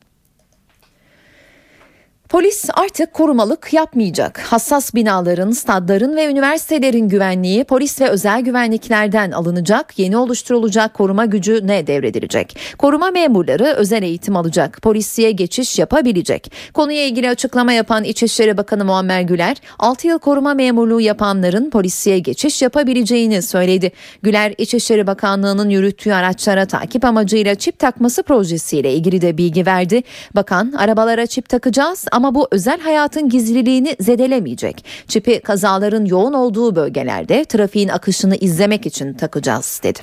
Polis 2.29 2.69
artık 2.73 3.13
korumalık 3.13 3.73
yapmayacak. 3.73 4.39
Hassas 4.39 4.95
binaların, 4.95 5.51
stadların 5.51 6.15
ve 6.15 6.25
üniversitelerin 6.25 7.09
güvenliği 7.09 7.63
polis 7.63 8.01
ve 8.01 8.09
özel 8.09 8.41
güvenliklerden 8.41 9.31
alınacak. 9.31 9.99
Yeni 9.99 10.17
oluşturulacak 10.17 10.93
koruma 10.93 11.25
gücü 11.25 11.67
ne 11.67 11.87
devredilecek? 11.87 12.57
Koruma 12.77 13.11
memurları 13.11 13.63
özel 13.63 14.03
eğitim 14.03 14.35
alacak. 14.35 14.81
Polisiye 14.81 15.31
geçiş 15.31 15.79
yapabilecek. 15.79 16.51
Konuya 16.73 17.05
ilgili 17.05 17.29
açıklama 17.29 17.73
yapan 17.73 18.03
İçişleri 18.03 18.57
Bakanı 18.57 18.85
Muammer 18.85 19.21
Güler, 19.21 19.57
6 19.79 20.07
yıl 20.07 20.19
koruma 20.19 20.53
memurluğu 20.53 21.01
yapanların 21.01 21.69
polisiye 21.69 22.19
geçiş 22.19 22.61
yapabileceğini 22.61 23.41
söyledi. 23.41 23.91
Güler, 24.23 24.53
İçişleri 24.57 25.07
Bakanlığı'nın 25.07 25.69
yürüttüğü 25.69 26.13
araçlara 26.13 26.65
takip 26.65 27.05
amacıyla 27.05 27.55
çip 27.55 27.79
takması 27.79 28.23
projesiyle 28.23 28.93
ilgili 28.93 29.21
de 29.21 29.37
bilgi 29.37 29.65
verdi. 29.65 30.03
Bakan, 30.35 30.71
arabalara 30.77 31.27
çip 31.27 31.49
takacağız 31.49 32.05
ama 32.11 32.18
bu 32.23 32.47
özel 32.51 32.79
hayatın 32.79 33.29
gizliliğini 33.29 33.95
zedelemeyecek. 33.99 34.85
Çipi 35.07 35.39
kazaların 35.39 36.05
yoğun 36.05 36.33
olduğu 36.33 36.75
bölgelerde 36.75 37.45
trafiğin 37.45 37.89
akışını 37.89 38.35
izlemek 38.35 38.85
için 38.85 39.13
takacağız 39.13 39.81
dedi. 39.83 39.99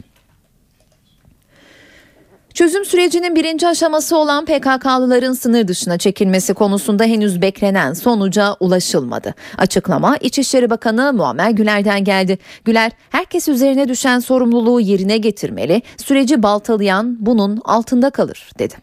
Çözüm 2.57 2.85
sürecinin 2.85 3.37
birinci 3.37 3.69
aşaması 3.69 4.17
olan 4.17 4.45
PKK'lıların 4.45 5.33
sınır 5.33 5.69
dışına 5.69 5.99
çekilmesi 5.99 6.55
konusunda 6.55 7.05
henüz 7.05 7.43
beklenen 7.43 7.93
sonuca 7.93 8.57
ulaşılmadı. 8.61 9.35
Açıklama 9.59 10.17
İçişleri 10.17 10.71
Bakanı 10.71 11.13
Muammer 11.13 11.51
Güler'den 11.51 12.05
geldi. 12.05 12.39
Güler, 12.65 12.93
herkes 13.11 13.49
üzerine 13.49 13.89
düşen 13.89 14.19
sorumluluğu 14.19 14.81
yerine 14.81 15.19
getirmeli, 15.19 15.83
süreci 15.97 16.43
baltalayan 16.43 17.17
bunun 17.21 17.61
altında 17.65 18.11
kalır 18.11 18.51
dedi. 18.59 18.75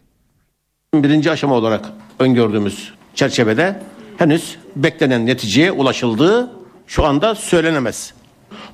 Birinci 0.94 1.30
aşama 1.30 1.54
olarak 1.54 1.84
öngördüğümüz 2.18 2.93
çerçevede 3.14 3.80
henüz 4.18 4.56
beklenen 4.76 5.26
neticeye 5.26 5.72
ulaşıldığı 5.72 6.50
şu 6.86 7.04
anda 7.04 7.34
söylenemez. 7.34 8.14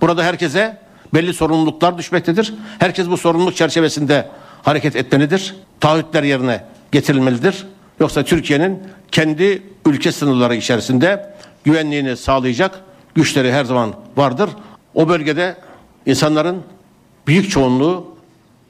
Burada 0.00 0.24
herkese 0.24 0.78
belli 1.14 1.34
sorumluluklar 1.34 1.98
düşmektedir. 1.98 2.54
Herkes 2.78 3.08
bu 3.08 3.16
sorumluluk 3.16 3.56
çerçevesinde 3.56 4.28
hareket 4.62 4.96
etmelidir. 4.96 5.54
Taahhütler 5.80 6.22
yerine 6.22 6.64
getirilmelidir. 6.92 7.66
Yoksa 8.00 8.24
Türkiye'nin 8.24 8.82
kendi 9.12 9.62
ülke 9.86 10.12
sınırları 10.12 10.54
içerisinde 10.56 11.34
güvenliğini 11.64 12.16
sağlayacak 12.16 12.80
güçleri 13.14 13.52
her 13.52 13.64
zaman 13.64 13.94
vardır. 14.16 14.50
O 14.94 15.08
bölgede 15.08 15.56
insanların 16.06 16.62
büyük 17.26 17.50
çoğunluğu 17.50 18.16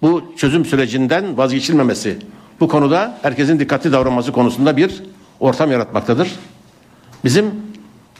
bu 0.02 0.33
çözüm 0.37 0.64
sürecinden 0.64 1.37
vazgeçilmemesi, 1.38 2.18
bu 2.61 2.68
konuda 2.68 3.18
herkesin 3.22 3.61
dikkatli 3.61 3.92
davranması 3.92 4.33
konusunda 4.33 4.76
bir 4.76 5.02
ortam 5.40 5.72
yaratmaktadır. 5.72 6.31
Bizim 7.24 7.55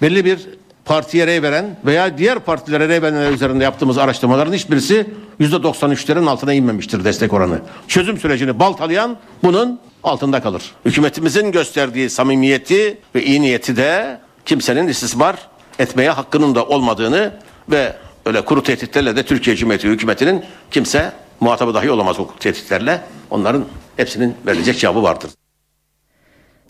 belli 0.03 0.25
bir 0.25 0.49
partiye 0.85 1.27
rey 1.27 1.43
veren 1.43 1.77
veya 1.85 2.19
diğer 2.19 2.39
partilere 2.39 2.89
rey 2.89 3.03
verenler 3.03 3.33
üzerinde 3.33 3.65
yaptığımız 3.65 3.99
araştırmaların 3.99 4.53
hiçbirisi 4.53 5.07
%93'lerin 5.41 6.29
altına 6.29 6.53
inmemiştir 6.53 7.05
destek 7.05 7.33
oranı. 7.33 7.61
Çözüm 7.89 8.19
sürecini 8.19 8.59
baltalayan 8.59 9.17
bunun 9.43 9.81
altında 10.03 10.43
kalır. 10.43 10.63
Hükümetimizin 10.85 11.53
gösterdiği 11.53 12.11
samimiyeti 12.11 12.99
ve 13.15 13.25
iyi 13.25 13.43
niyeti 13.43 13.77
de 13.77 14.21
kimsenin 14.47 14.89
istismar 14.89 15.37
etmeye 15.79 16.11
hakkının 16.11 16.55
da 16.55 16.67
olmadığını 16.67 17.33
ve 17.71 17.97
öyle 18.27 18.45
kuru 18.45 18.63
tehditlerle 18.63 19.17
de 19.17 19.23
Türkiye 19.23 19.57
Cumhuriyeti 19.57 19.89
hükümetinin 19.89 20.45
kimse 20.71 21.13
muhatabı 21.41 21.75
dahi 21.75 21.91
olamaz 21.91 22.21
o 22.21 22.29
tehditlerle. 22.41 23.01
Onların 23.31 23.65
hepsinin 23.97 24.35
verilecek 24.47 24.79
cevabı 24.79 25.03
vardır. 25.03 25.31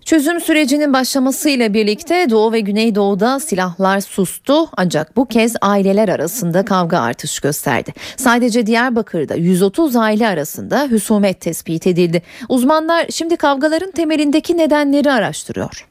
Çözüm 0.04 0.40
sürecinin 0.40 0.92
başlamasıyla 0.92 1.74
birlikte 1.74 2.30
Doğu 2.30 2.52
ve 2.52 2.60
Güneydoğu'da 2.60 3.40
silahlar 3.40 4.00
sustu 4.00 4.68
ancak 4.76 5.16
bu 5.16 5.26
kez 5.26 5.56
aileler 5.60 6.08
arasında 6.08 6.64
kavga 6.64 6.98
artış 6.98 7.40
gösterdi. 7.40 7.92
Sadece 8.16 8.66
Diyarbakır'da 8.66 9.34
130 9.34 9.96
aile 9.96 10.28
arasında 10.28 10.88
husumet 10.90 11.40
tespit 11.40 11.86
edildi. 11.86 12.22
Uzmanlar 12.48 13.06
şimdi 13.10 13.36
kavgaların 13.36 13.90
temelindeki 13.90 14.56
nedenleri 14.56 15.12
araştırıyor. 15.12 15.89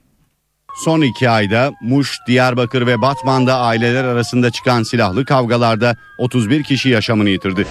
Son 0.79 1.01
iki 1.01 1.29
ayda 1.29 1.71
Muş, 1.81 2.17
Diyarbakır 2.27 2.87
ve 2.87 3.01
Batman'da 3.01 3.57
aileler 3.57 4.03
arasında 4.03 4.51
çıkan 4.51 4.83
silahlı 4.83 5.25
kavgalarda 5.25 5.95
31 6.17 6.63
kişi 6.63 6.89
yaşamını 6.89 7.29
yitirdi. 7.29 7.65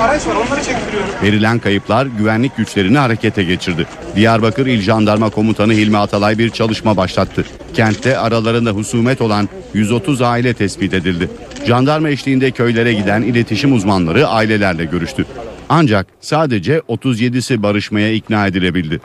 araç 0.00 0.26
var 0.26 0.34
onları 0.34 0.64
çektiriyorum. 0.64 1.08
Verilen 1.22 1.58
kayıplar 1.58 2.06
güvenlik 2.06 2.56
güçlerini 2.56 2.98
harekete 2.98 3.44
geçirdi. 3.44 3.86
Diyarbakır 4.16 4.66
İl 4.66 4.80
Jandarma 4.80 5.30
Komutanı 5.30 5.72
Hilmi 5.72 5.98
Atalay 5.98 6.38
bir 6.38 6.50
çalışma 6.50 6.96
başlattı. 6.96 7.44
Kentte 7.74 8.18
aralarında 8.18 8.70
husumet 8.70 9.20
olan 9.20 9.48
130 9.74 10.22
aile 10.22 10.54
tespit 10.54 10.94
edildi. 10.94 11.30
Jandarma 11.66 12.08
eşliğinde 12.08 12.50
köylere 12.50 12.92
giden 12.92 13.22
iletişim 13.22 13.72
uzmanları 13.72 14.28
ailelerle 14.28 14.84
görüştü. 14.84 15.26
Ancak 15.68 16.06
sadece 16.20 16.78
37'si 16.78 17.62
barışmaya 17.62 18.12
ikna 18.12 18.46
edilebildi. 18.46 19.00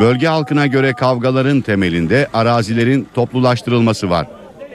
Bölge 0.00 0.26
halkına 0.26 0.66
göre 0.66 0.92
kavgaların 0.92 1.60
temelinde 1.60 2.28
arazilerin 2.32 3.08
toplulaştırılması 3.14 4.10
var. 4.10 4.26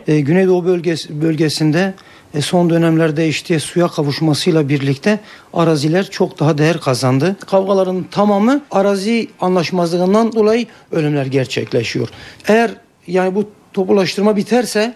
E, 0.07 0.19
Güneydoğu 0.19 0.65
bölgesi, 0.65 1.21
bölgesinde 1.21 1.93
e, 2.33 2.41
son 2.41 2.69
dönemlerde 2.69 3.27
işte 3.27 3.59
suya 3.59 3.87
kavuşmasıyla 3.87 4.69
birlikte 4.69 5.19
araziler 5.53 6.09
çok 6.09 6.39
daha 6.39 6.57
değer 6.57 6.79
kazandı. 6.79 7.35
Kavgaların 7.47 8.05
tamamı 8.11 8.61
arazi 8.71 9.27
anlaşmazlığından 9.41 10.33
dolayı 10.33 10.65
ölümler 10.91 11.25
gerçekleşiyor. 11.25 12.07
Eğer 12.47 12.71
yani 13.07 13.35
bu 13.35 13.49
toplulaştırma 13.73 14.35
biterse 14.35 14.93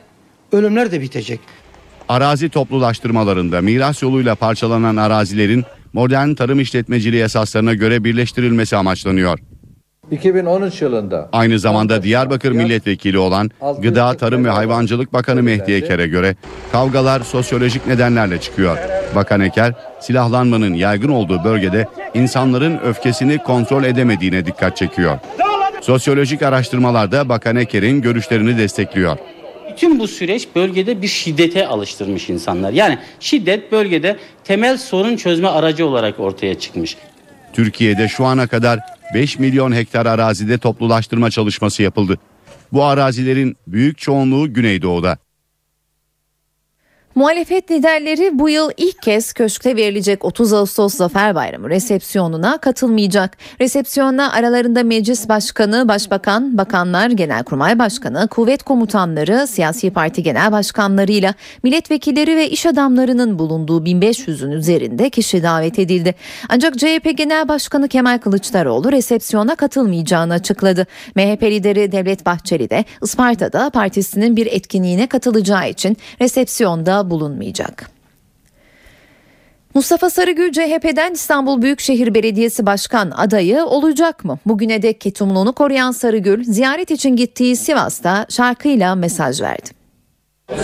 ölümler 0.52 0.92
de 0.92 1.02
bitecek. 1.02 1.40
Arazi 2.10 2.50
toplulaştırmalarında 2.50 3.62
miras 3.62 4.02
yoluyla 4.02 4.36
parçalanan 4.36 4.96
arazilerin 4.96 5.64
modern 5.94 6.34
tarım 6.34 6.60
işletmeciliği 6.60 7.24
esaslarına 7.24 7.74
göre 7.74 8.04
birleştirilmesi 8.04 8.76
amaçlanıyor. 8.76 9.40
2013 10.12 10.82
yılında 10.82 11.30
Aynı 11.32 11.60
zamanda 11.60 12.04
Diyarbakır 12.04 12.52
milletvekili 12.52 13.18
olan 13.18 13.52
Gıda, 13.82 14.18
Tarım 14.18 14.46
ve 14.46 14.50
Hayvancılık 14.50 15.14
Bakanı 15.14 15.44
Mehdi 15.44 15.72
Eker'e 15.72 16.08
göre 16.08 16.36
kavgalar 16.72 17.22
sosyolojik 17.22 17.88
nedenlerle 17.88 18.42
çıkıyor. 18.42 18.78
Bakan 19.16 19.42
Eker, 19.42 19.74
silahlanmanın 20.00 20.74
yaygın 20.74 21.10
olduğu 21.10 21.44
bölgede 21.44 21.88
insanların 22.14 22.80
öfkesini 22.86 23.38
kontrol 23.38 23.84
edemediğine 23.84 24.46
dikkat 24.46 24.78
çekiyor. 24.78 25.20
Sosyolojik 25.82 26.42
araştırmalarda 26.42 27.30
Bakan 27.30 27.56
Eker'in 27.56 28.02
görüşlerini 28.02 28.58
destekliyor. 28.58 29.18
Bütün 29.72 30.00
bu 30.00 30.08
süreç 30.08 30.48
bölgede 30.56 31.02
bir 31.02 31.08
şiddete 31.08 31.68
alıştırmış 31.68 32.30
insanlar. 32.30 32.72
Yani 32.72 32.98
şiddet 33.20 33.72
bölgede 33.72 34.18
temel 34.44 34.78
sorun 34.78 35.16
çözme 35.16 35.48
aracı 35.48 35.86
olarak 35.88 36.20
ortaya 36.20 36.60
çıkmış. 36.60 36.98
Türkiye'de 37.54 38.08
şu 38.08 38.26
ana 38.26 38.48
kadar 38.48 38.80
5 39.14 39.40
milyon 39.40 39.72
hektar 39.72 40.06
arazide 40.06 40.58
toplulaştırma 40.58 41.32
çalışması 41.32 41.84
yapıldı. 41.84 42.20
Bu 42.74 42.84
arazilerin 42.84 43.58
büyük 43.68 43.98
çoğunluğu 43.98 44.54
Güneydoğu'da. 44.54 45.18
Muhalefet 47.20 47.72
liderleri 47.72 48.40
bu 48.40 48.50
yıl 48.50 48.72
ilk 48.78 49.02
kez 49.02 49.34
köşkte 49.34 49.76
verilecek 49.76 50.26
30 50.26 50.54
Ağustos 50.54 50.96
Zafer 50.96 51.36
Bayramı 51.36 51.70
resepsiyonuna 51.70 52.58
katılmayacak. 52.58 53.38
Resepsiyonda 53.62 54.34
aralarında 54.34 54.84
Meclis 54.84 55.30
Başkanı, 55.30 55.88
Başbakan, 55.88 56.58
Bakanlar, 56.58 57.10
Genelkurmay 57.10 57.80
Başkanı, 57.80 58.28
kuvvet 58.28 58.64
komutanları, 58.64 59.48
siyasi 59.48 59.92
parti 59.92 60.24
genel 60.24 60.52
başkanlarıyla 60.52 61.34
milletvekilleri 61.64 62.36
ve 62.36 62.50
iş 62.50 62.66
adamlarının 62.66 63.40
bulunduğu 63.40 63.84
1500'ün 63.84 64.52
üzerinde 64.52 65.10
kişi 65.10 65.44
davet 65.44 65.80
edildi. 65.80 66.16
Ancak 66.50 66.78
CHP 66.78 67.18
Genel 67.18 67.48
Başkanı 67.48 67.88
Kemal 67.88 68.18
Kılıçdaroğlu 68.18 68.92
resepsiyona 68.92 69.56
katılmayacağını 69.56 70.34
açıkladı. 70.34 70.88
MHP 71.16 71.44
lideri 71.44 71.92
Devlet 71.92 72.26
Bahçeli 72.26 72.70
de 72.70 72.86
Isparta'da 73.04 73.70
partisinin 73.70 74.36
bir 74.36 74.46
etkinliğine 74.46 75.08
katılacağı 75.08 75.70
için 75.70 75.98
resepsiyonda 76.22 77.09
bulunmayacak. 77.10 77.90
Mustafa 79.76 80.10
Sarıgül 80.10 80.52
CHP'den 80.52 81.14
İstanbul 81.14 81.62
Büyükşehir 81.62 82.14
Belediyesi 82.14 82.66
Başkan 82.66 83.12
adayı 83.12 83.66
olacak 83.66 84.26
mı? 84.26 84.38
Bugüne 84.46 84.82
dek 84.82 85.02
ketumluğunu 85.02 85.54
koruyan 85.54 85.92
Sarıgül 85.92 86.44
ziyaret 86.44 86.92
için 86.92 87.16
gittiği 87.16 87.56
Sivas'ta 87.56 88.26
şarkıyla 88.30 88.96
mesaj 88.96 89.42
verdi. 89.42 89.70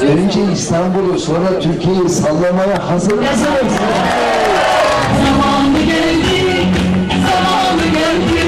Önce 0.02 0.52
İstanbul'u 0.54 1.20
sonra 1.20 1.60
Türkiye'yi 1.60 2.10
sallamaya 2.10 2.90
hazır 2.90 3.14
mısınız? 3.18 3.74
Zamanı 5.26 5.80
geldi, 5.80 6.66
zamanı 7.10 7.84
geldi. 7.86 8.42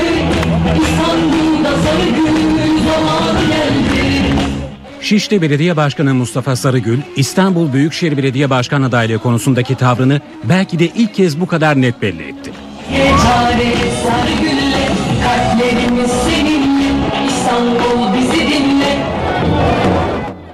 İstanbul'da 0.82 1.70
Sarıgül. 1.84 2.37
Şişli 5.08 5.42
Belediye 5.42 5.76
Başkanı 5.78 6.14
Mustafa 6.14 6.56
Sarıgül, 6.56 7.00
İstanbul 7.16 7.74
Büyükşehir 7.74 8.18
Belediye 8.18 8.50
Başkan 8.50 8.82
adaylığı 8.82 9.18
konusundaki 9.18 9.76
tavrını 9.76 10.22
belki 10.44 10.80
de 10.80 10.86
ilk 10.86 11.16
kez 11.16 11.40
bu 11.40 11.48
kadar 11.48 11.82
net 11.82 12.02
belli 12.02 12.24
etti. 12.24 12.52
Geçare 12.92 13.74
Sarıgül'le 14.04 14.88
kalplerimiz 15.24 16.12
seninle. 16.12 16.88
İstanbul 17.28 18.18
bizi 18.18 18.40
dinle. 18.40 18.98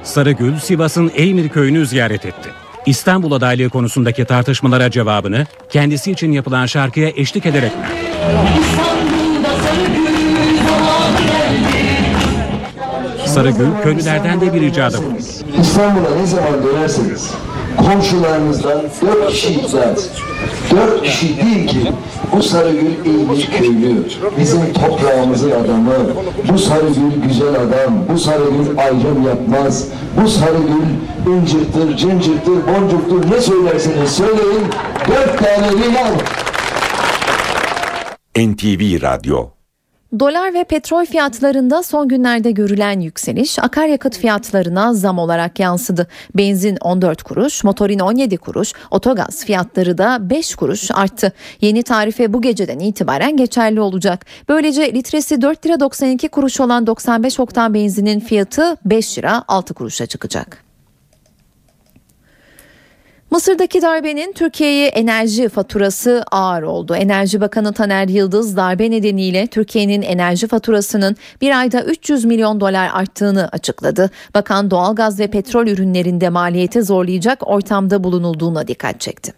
Sarıgül, 0.03 0.59
Sivas'ın 0.59 1.11
Eymir 1.15 1.49
köyünü 1.49 1.85
ziyaret 1.85 2.25
etti. 2.25 2.49
İstanbul 2.85 3.31
adaylığı 3.31 3.69
konusundaki 3.69 4.25
tartışmalara 4.25 4.91
cevabını 4.91 5.45
kendisi 5.69 6.11
için 6.11 6.31
yapılan 6.31 6.65
şarkıya 6.65 7.09
eşlik 7.15 7.45
ederek 7.45 7.71
verdi. 7.81 8.82
Sarıgül, 13.33 13.67
köylülerden 13.83 14.41
de 14.41 14.53
bir 14.53 14.61
ricada 14.61 14.97
bulundu. 14.97 15.17
İstanbul'a 15.61 16.15
ne 16.15 16.25
zaman 16.25 16.63
dönerseniz 16.63 17.31
komşularınızdan 17.77 18.81
dört 19.01 19.29
kişi 19.29 19.53
ikna 19.53 19.83
edin. 19.83 20.03
Dört 20.71 21.03
kişi 21.03 21.45
değil 21.45 21.67
ki 21.67 21.91
bu 22.31 22.43
Sarıgül 22.43 23.05
iyi 23.05 23.29
bir 23.29 23.45
köylü, 23.57 24.03
bizim 24.39 24.73
toprağımızın 24.73 25.51
adamı, 25.51 25.93
bu 26.51 26.57
Sarıgül 26.57 27.27
güzel 27.27 27.55
adam, 27.55 27.93
bu 28.13 28.17
Sarıgül 28.17 28.77
ayrım 28.77 29.27
yapmaz, 29.27 29.87
bu 30.21 30.27
Sarıgül 30.27 30.87
incirtir, 31.27 31.97
cincirtir, 31.97 32.67
boncuktur 32.67 33.31
ne 33.31 33.41
söylerseniz 33.41 34.11
söyleyin 34.11 34.63
dört 35.07 35.39
tane 35.39 35.67
riyal. 35.71 36.13
NTV 38.37 39.01
Radyo 39.01 39.62
Dolar 40.19 40.53
ve 40.53 40.63
petrol 40.63 41.05
fiyatlarında 41.05 41.83
son 41.83 42.07
günlerde 42.07 42.51
görülen 42.51 42.99
yükseliş 42.99 43.59
akaryakıt 43.59 44.17
fiyatlarına 44.17 44.93
zam 44.93 45.19
olarak 45.19 45.59
yansıdı. 45.59 46.07
Benzin 46.35 46.77
14 46.81 47.23
kuruş, 47.23 47.63
motorin 47.63 47.99
17 47.99 48.37
kuruş, 48.37 48.73
otogaz 48.91 49.45
fiyatları 49.45 49.97
da 49.97 50.29
5 50.29 50.55
kuruş 50.55 50.91
arttı. 50.91 51.31
Yeni 51.61 51.83
tarife 51.83 52.33
bu 52.33 52.41
geceden 52.41 52.79
itibaren 52.79 53.37
geçerli 53.37 53.81
olacak. 53.81 54.25
Böylece 54.49 54.93
litresi 54.93 55.41
4 55.41 55.65
lira 55.65 55.79
92 55.79 56.29
kuruş 56.29 56.59
olan 56.59 56.87
95 56.87 57.39
oktan 57.39 57.73
benzinin 57.73 58.19
fiyatı 58.19 58.77
5 58.85 59.17
lira 59.17 59.43
6 59.47 59.73
kuruşa 59.73 60.05
çıkacak. 60.05 60.72
Mısır'daki 63.33 63.81
darbenin 63.81 64.33
Türkiye'ye 64.33 64.87
enerji 64.87 65.49
faturası 65.49 66.23
ağır 66.31 66.63
oldu. 66.63 66.95
Enerji 66.95 67.41
Bakanı 67.41 67.73
Taner 67.73 68.07
Yıldız 68.07 68.57
darbe 68.57 68.91
nedeniyle 68.91 69.47
Türkiye'nin 69.47 70.01
enerji 70.01 70.47
faturasının 70.47 71.15
bir 71.41 71.59
ayda 71.59 71.83
300 71.83 72.25
milyon 72.25 72.59
dolar 72.59 72.89
arttığını 72.93 73.47
açıkladı. 73.51 74.09
Bakan 74.35 74.71
doğalgaz 74.71 75.19
ve 75.19 75.27
petrol 75.27 75.67
ürünlerinde 75.67 76.29
maliyeti 76.29 76.83
zorlayacak 76.83 77.47
ortamda 77.47 78.03
bulunulduğuna 78.03 78.67
dikkat 78.67 79.01
çekti. 79.01 79.33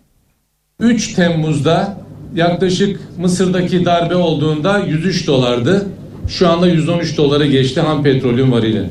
3 0.80 1.14
Temmuz'da 1.14 1.98
yaklaşık 2.36 3.00
Mısır'daki 3.18 3.86
darbe 3.86 4.16
olduğunda 4.16 4.80
103 4.80 5.28
dolardı. 5.28 5.88
Şu 6.28 6.50
anda 6.50 6.68
113 6.68 7.18
dolara 7.18 7.46
geçti 7.46 7.82
ham 7.82 8.04
petrolün 8.04 8.52
varili. 8.52 8.90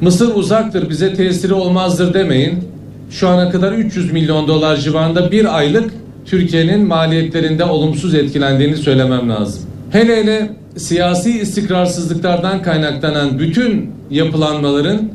Mısır 0.00 0.34
uzaktır 0.34 0.90
bize 0.90 1.14
tesiri 1.14 1.54
olmazdır 1.54 2.14
demeyin. 2.14 2.77
Şu 3.10 3.28
ana 3.28 3.50
kadar 3.50 3.72
300 3.72 4.12
milyon 4.12 4.48
dolar 4.48 4.76
civarında 4.76 5.30
bir 5.30 5.58
aylık 5.58 5.90
Türkiye'nin 6.26 6.86
maliyetlerinde 6.86 7.64
olumsuz 7.64 8.14
etkilendiğini 8.14 8.76
söylemem 8.76 9.30
lazım. 9.30 9.62
Hele 9.90 10.16
hele 10.16 10.50
siyasi 10.76 11.40
istikrarsızlıklardan 11.40 12.62
kaynaklanan 12.62 13.38
bütün 13.38 13.90
yapılanmaların 14.10 15.10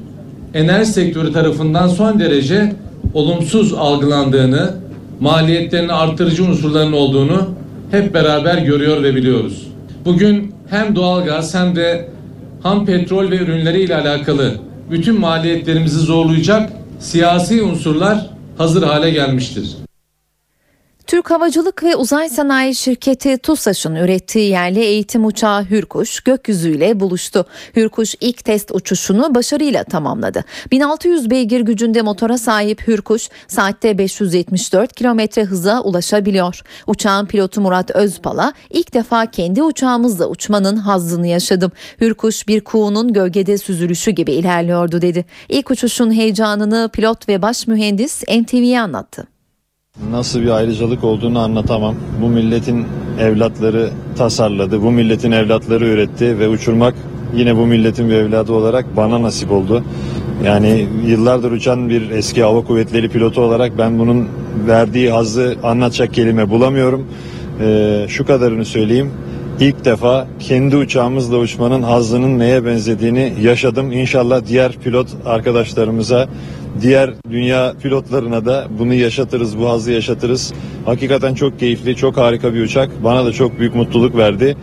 enerji 0.53 0.91
sektörü 0.91 1.33
tarafından 1.33 1.87
son 1.87 2.19
derece 2.19 2.75
olumsuz 3.13 3.73
algılandığını, 3.73 4.69
maliyetlerini 5.19 5.93
artırıcı 5.93 6.43
unsurların 6.43 6.93
olduğunu 6.93 7.49
hep 7.91 8.13
beraber 8.13 8.57
görüyor 8.57 9.03
ve 9.03 9.15
biliyoruz. 9.15 9.67
Bugün 10.05 10.53
hem 10.69 10.95
doğalgaz 10.95 11.55
hem 11.55 11.75
de 11.75 12.09
ham 12.63 12.85
petrol 12.85 13.31
ve 13.31 13.37
ürünleriyle 13.37 13.95
alakalı 13.95 14.51
bütün 14.91 15.19
maliyetlerimizi 15.19 15.99
zorlayacak 15.99 16.69
siyasi 17.03 17.63
unsurlar 17.63 18.29
hazır 18.57 18.83
hale 18.83 19.09
gelmiştir. 19.09 19.75
Türk 21.07 21.31
Havacılık 21.31 21.83
ve 21.83 21.95
Uzay 21.95 22.29
Sanayi 22.29 22.75
Şirketi 22.75 23.37
TUSAŞ'ın 23.37 23.95
ürettiği 23.95 24.49
yerli 24.49 24.79
eğitim 24.79 25.25
uçağı 25.25 25.65
Hürkuş 25.65 26.19
gökyüzüyle 26.19 26.99
buluştu. 26.99 27.45
Hürkuş 27.75 28.15
ilk 28.21 28.45
test 28.45 28.71
uçuşunu 28.71 29.35
başarıyla 29.35 29.83
tamamladı. 29.83 30.43
1600 30.71 31.29
beygir 31.29 31.61
gücünde 31.61 32.01
motora 32.01 32.37
sahip 32.37 32.87
Hürkuş 32.87 33.29
saatte 33.47 33.97
574 33.97 34.93
kilometre 34.93 35.43
hıza 35.43 35.81
ulaşabiliyor. 35.81 36.61
Uçağın 36.87 37.25
pilotu 37.25 37.61
Murat 37.61 37.91
Özpala 37.91 38.53
ilk 38.69 38.93
defa 38.93 39.25
kendi 39.25 39.63
uçağımızla 39.63 40.27
uçmanın 40.27 40.77
hazzını 40.77 41.27
yaşadım. 41.27 41.71
Hürkuş 42.01 42.47
bir 42.47 42.61
kuğunun 42.61 43.13
gölgede 43.13 43.57
süzülüşü 43.57 44.11
gibi 44.11 44.31
ilerliyordu 44.31 45.01
dedi. 45.01 45.25
İlk 45.49 45.71
uçuşun 45.71 46.11
heyecanını 46.11 46.89
pilot 46.93 47.29
ve 47.29 47.41
baş 47.41 47.67
mühendis 47.67 48.23
NTV'ye 48.23 48.81
anlattı. 48.81 49.32
Nasıl 50.11 50.41
bir 50.41 50.49
ayrıcalık 50.49 51.03
olduğunu 51.03 51.39
anlatamam. 51.39 51.95
Bu 52.21 52.27
milletin 52.27 52.85
evlatları 53.19 53.89
tasarladı, 54.17 54.81
bu 54.81 54.91
milletin 54.91 55.31
evlatları 55.31 55.85
üretti 55.85 56.39
ve 56.39 56.47
uçurmak 56.47 56.93
yine 57.35 57.55
bu 57.57 57.65
milletin 57.65 58.09
bir 58.09 58.13
evladı 58.13 58.53
olarak 58.53 58.97
bana 58.97 59.21
nasip 59.21 59.51
oldu. 59.51 59.83
Yani 60.43 60.87
yıllardır 61.05 61.51
uçan 61.51 61.89
bir 61.89 62.09
eski 62.09 62.43
hava 62.43 62.63
kuvvetleri 62.63 63.09
pilotu 63.09 63.41
olarak 63.41 63.77
ben 63.77 63.99
bunun 63.99 64.27
verdiği 64.67 65.11
hazzı 65.11 65.55
anlatacak 65.63 66.13
kelime 66.13 66.49
bulamıyorum. 66.49 67.07
Ee, 67.61 68.05
şu 68.09 68.25
kadarını 68.25 68.65
söyleyeyim. 68.65 69.11
İlk 69.59 69.85
defa 69.85 70.27
kendi 70.39 70.77
uçağımızla 70.77 71.37
uçmanın 71.37 71.83
hazzının 71.83 72.39
neye 72.39 72.65
benzediğini 72.65 73.33
yaşadım. 73.41 73.91
İnşallah 73.91 74.45
diğer 74.47 74.71
pilot 74.71 75.07
arkadaşlarımıza 75.25 76.27
diğer 76.81 77.13
dünya 77.29 77.73
pilotlarına 77.81 78.45
da 78.45 78.67
bunu 78.79 78.93
yaşatırız, 78.93 79.57
bu 79.59 79.69
hazzı 79.69 79.91
yaşatırız. 79.91 80.53
Hakikaten 80.85 81.35
çok 81.35 81.59
keyifli, 81.59 81.95
çok 81.95 82.17
harika 82.17 82.53
bir 82.53 82.61
uçak. 82.61 83.03
Bana 83.03 83.25
da 83.25 83.31
çok 83.31 83.59
büyük 83.59 83.75
mutluluk 83.75 84.17
verdi. 84.17 84.57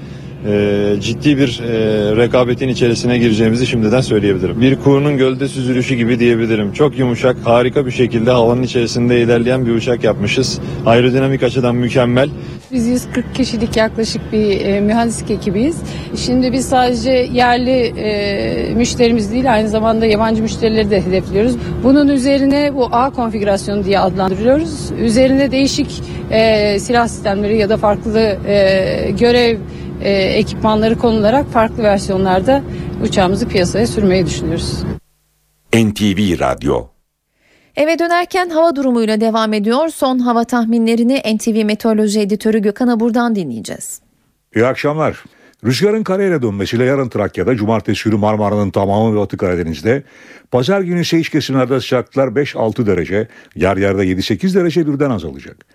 Ee, 0.46 0.94
ciddi 1.00 1.38
bir 1.38 1.60
e, 1.60 2.16
rekabetin 2.16 2.68
içerisine 2.68 3.18
gireceğimizi 3.18 3.66
şimdiden 3.66 4.00
söyleyebilirim. 4.00 4.60
Bir 4.60 4.76
kuğunun 4.76 5.16
gölde 5.16 5.48
süzülüşü 5.48 5.94
gibi 5.94 6.18
diyebilirim. 6.18 6.72
Çok 6.72 6.98
yumuşak, 6.98 7.36
harika 7.44 7.86
bir 7.86 7.90
şekilde 7.90 8.30
havanın 8.30 8.62
içerisinde 8.62 9.20
ilerleyen 9.20 9.66
bir 9.66 9.70
uçak 9.70 10.04
yapmışız. 10.04 10.60
Aerodinamik 10.86 11.42
açıdan 11.42 11.74
mükemmel. 11.74 12.30
Biz 12.72 12.86
140 12.86 13.34
kişilik 13.34 13.76
yaklaşık 13.76 14.32
bir 14.32 14.60
e, 14.60 14.80
mühendislik 14.80 15.30
ekibiyiz. 15.30 15.76
Şimdi 16.16 16.52
biz 16.52 16.68
sadece 16.68 17.10
yerli 17.10 17.92
e, 17.98 18.74
müşterimiz 18.74 19.32
değil 19.32 19.52
aynı 19.52 19.68
zamanda 19.68 20.06
yabancı 20.06 20.42
müşterileri 20.42 20.90
de 20.90 21.06
hedefliyoruz. 21.06 21.56
Bunun 21.84 22.08
üzerine 22.08 22.74
bu 22.74 22.88
A 22.92 23.10
konfigürasyonu 23.10 23.84
diye 23.84 23.98
adlandırıyoruz. 23.98 24.90
Üzerine 25.00 25.50
değişik 25.50 26.02
e, 26.30 26.78
silah 26.78 27.08
sistemleri 27.08 27.58
ya 27.58 27.68
da 27.68 27.76
farklı 27.76 28.20
e, 28.20 29.10
görev 29.20 29.58
e, 30.02 30.10
ekipmanları 30.12 30.98
konularak 30.98 31.46
farklı 31.48 31.82
versiyonlarda 31.82 32.62
uçağımızı 33.02 33.48
piyasaya 33.48 33.86
sürmeyi 33.86 34.26
düşünüyoruz. 34.26 34.84
NTV 35.74 36.40
Radyo 36.40 36.86
Eve 37.76 37.98
dönerken 37.98 38.50
hava 38.50 38.76
durumuyla 38.76 39.20
devam 39.20 39.52
ediyor. 39.52 39.88
Son 39.88 40.18
hava 40.18 40.44
tahminlerini 40.44 41.22
NTV 41.36 41.64
Meteoroloji 41.64 42.20
Editörü 42.20 42.58
Gökhan 42.58 42.88
Abur'dan 42.88 43.34
dinleyeceğiz. 43.34 44.00
İyi 44.54 44.66
akşamlar. 44.66 45.24
Rüzgarın 45.64 46.02
kareyle 46.02 46.42
dönmesiyle 46.42 46.84
yarın 46.84 47.08
Trakya'da, 47.08 47.56
cumartesi 47.56 48.04
günü 48.04 48.16
Marmara'nın 48.16 48.70
tamamı 48.70 49.14
ve 49.14 49.18
Batı 49.18 49.36
Karadeniz'de, 49.36 50.02
pazar 50.50 50.80
günü 50.80 51.00
ise 51.00 51.18
iç 51.18 51.28
kesimlerde 51.28 51.80
sıcaklıklar 51.80 52.28
5-6 52.28 52.86
derece, 52.86 53.28
yer 53.56 53.76
yerde 53.76 54.04
7-8 54.04 54.54
derece 54.54 54.86
birden 54.86 55.10
azalacak. 55.10 55.66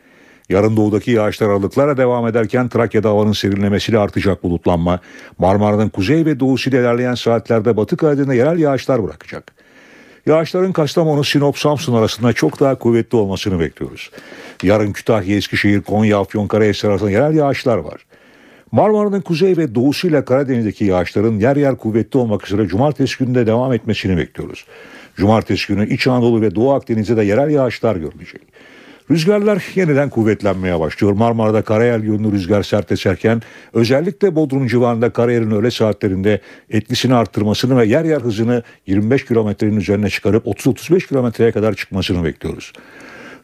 Yarın 0.50 0.78
doğudaki 0.78 1.12
yağışlar 1.12 1.50
aralıklara 1.50 1.98
devam 1.98 2.28
ederken 2.28 2.70
Trakya'da 2.70 3.10
havanın 3.10 3.32
serinlemesiyle 3.32 4.00
artacak 4.00 4.44
bulutlanma, 4.44 5.00
Marmara'nın 5.38 5.90
kuzey 5.90 6.26
ve 6.26 6.40
doğusu 6.40 6.70
ilerleyen 6.70 7.16
saatlerde 7.16 7.78
Batı 7.78 7.98
Karadeniz'de 7.98 8.36
yerel 8.36 8.60
yağışlar 8.60 9.04
bırakacak. 9.04 9.54
Yağışların 10.26 10.72
Kastamonu, 10.72 11.24
Sinop, 11.24 11.58
Samsun 11.58 11.94
arasında 11.94 12.34
çok 12.34 12.60
daha 12.60 12.76
kuvvetli 12.76 13.18
olmasını 13.18 13.60
bekliyoruz. 13.60 14.12
Yarın 14.64 14.94
Kütahya, 14.94 15.36
Eskişehir, 15.36 15.82
Konya, 15.82 16.20
Afyonkarahisar 16.20 16.90
arasında 16.90 17.12
yerel 17.12 17.36
yağışlar 17.36 17.78
var. 17.78 18.06
Marmara'nın 18.72 19.22
kuzey 19.22 19.58
ve 19.58 19.76
doğusuyla 19.76 20.26
Karadeniz'deki 20.26 20.86
yağışların 20.86 21.40
yer 21.40 21.56
yer 21.56 21.76
kuvvetli 21.76 22.20
olmak 22.20 22.48
üzere 22.48 22.68
cumartesi 22.68 23.26
günde 23.26 23.48
devam 23.48 23.74
etmesini 23.74 24.18
bekliyoruz. 24.18 24.66
Cumartesi 25.16 25.68
günü 25.68 25.90
İç 25.90 26.08
Anadolu 26.08 26.42
ve 26.42 26.56
Doğu 26.56 26.74
Akdeniz'de 26.74 27.18
de 27.18 27.24
yerel 27.24 27.50
yağışlar 27.50 27.96
görülecek. 27.96 28.42
Rüzgarlar 29.12 29.64
yeniden 29.76 30.10
kuvvetlenmeye 30.10 30.80
başlıyor. 30.80 31.14
Marmara'da 31.14 31.62
karayel 31.62 32.04
yönlü 32.04 32.32
rüzgar 32.32 32.64
sert 32.64 32.92
eserken 32.92 33.42
özellikle 33.74 34.36
Bodrum 34.36 34.68
civarında 34.68 35.10
karayelin 35.10 35.52
öğle 35.52 35.72
saatlerinde 35.72 36.42
etkisini 36.70 37.16
arttırmasını 37.16 37.78
ve 37.78 37.86
yer 37.86 38.06
yer 38.06 38.22
hızını 38.22 38.64
25 38.88 39.26
kilometrenin 39.26 39.78
üzerine 39.78 40.10
çıkarıp 40.10 40.46
30-35 40.46 41.08
kilometreye 41.08 41.52
kadar 41.52 41.74
çıkmasını 41.74 42.24
bekliyoruz. 42.24 42.74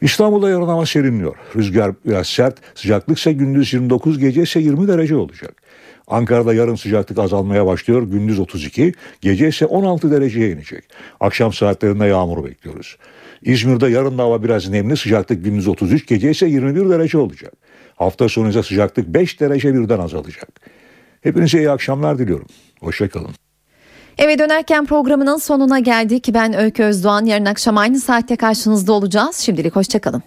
İstanbul'da 0.00 0.50
yarın 0.50 0.66
hava 0.66 0.86
serinliyor. 0.86 1.34
Rüzgar 1.56 1.92
biraz 2.06 2.26
sert, 2.26 2.56
sıcaklık 2.74 3.18
ise 3.18 3.32
gündüz 3.32 3.72
29, 3.72 4.18
gece 4.18 4.42
ise 4.42 4.60
20 4.60 4.88
derece 4.88 5.16
olacak. 5.16 5.62
Ankara'da 6.06 6.54
yarın 6.54 6.74
sıcaklık 6.74 7.18
azalmaya 7.18 7.66
başlıyor. 7.66 8.02
Gündüz 8.02 8.38
32, 8.38 8.92
gece 9.20 9.48
ise 9.48 9.66
16 9.66 10.10
dereceye 10.10 10.50
inecek. 10.50 10.84
Akşam 11.20 11.52
saatlerinde 11.52 12.06
yağmur 12.06 12.44
bekliyoruz. 12.44 12.96
İzmir'de 13.42 13.88
yarın 13.88 14.18
da 14.18 14.22
hava 14.22 14.42
biraz 14.42 14.68
nemli 14.68 14.96
sıcaklık 14.96 15.44
gündüz 15.44 15.68
33 15.68 16.06
gece 16.06 16.30
ise 16.30 16.46
21 16.46 16.90
derece 16.90 17.18
olacak. 17.18 17.52
Hafta 17.96 18.28
sonu 18.28 18.48
ise 18.48 18.62
sıcaklık 18.62 19.08
5 19.08 19.40
derece 19.40 19.74
birden 19.74 19.98
azalacak. 19.98 20.48
Hepinize 21.20 21.58
iyi 21.58 21.70
akşamlar 21.70 22.18
diliyorum. 22.18 22.46
Hoşçakalın. 22.80 23.30
Eve 24.18 24.38
dönerken 24.38 24.86
programının 24.86 25.36
sonuna 25.36 25.78
geldik. 25.78 26.28
Ben 26.34 26.52
Öykü 26.52 26.82
Özdoğan. 26.82 27.24
Yarın 27.24 27.44
akşam 27.44 27.78
aynı 27.78 28.00
saatte 28.00 28.36
karşınızda 28.36 28.92
olacağız. 28.92 29.36
Şimdilik 29.36 29.76
hoşçakalın. 29.76 30.22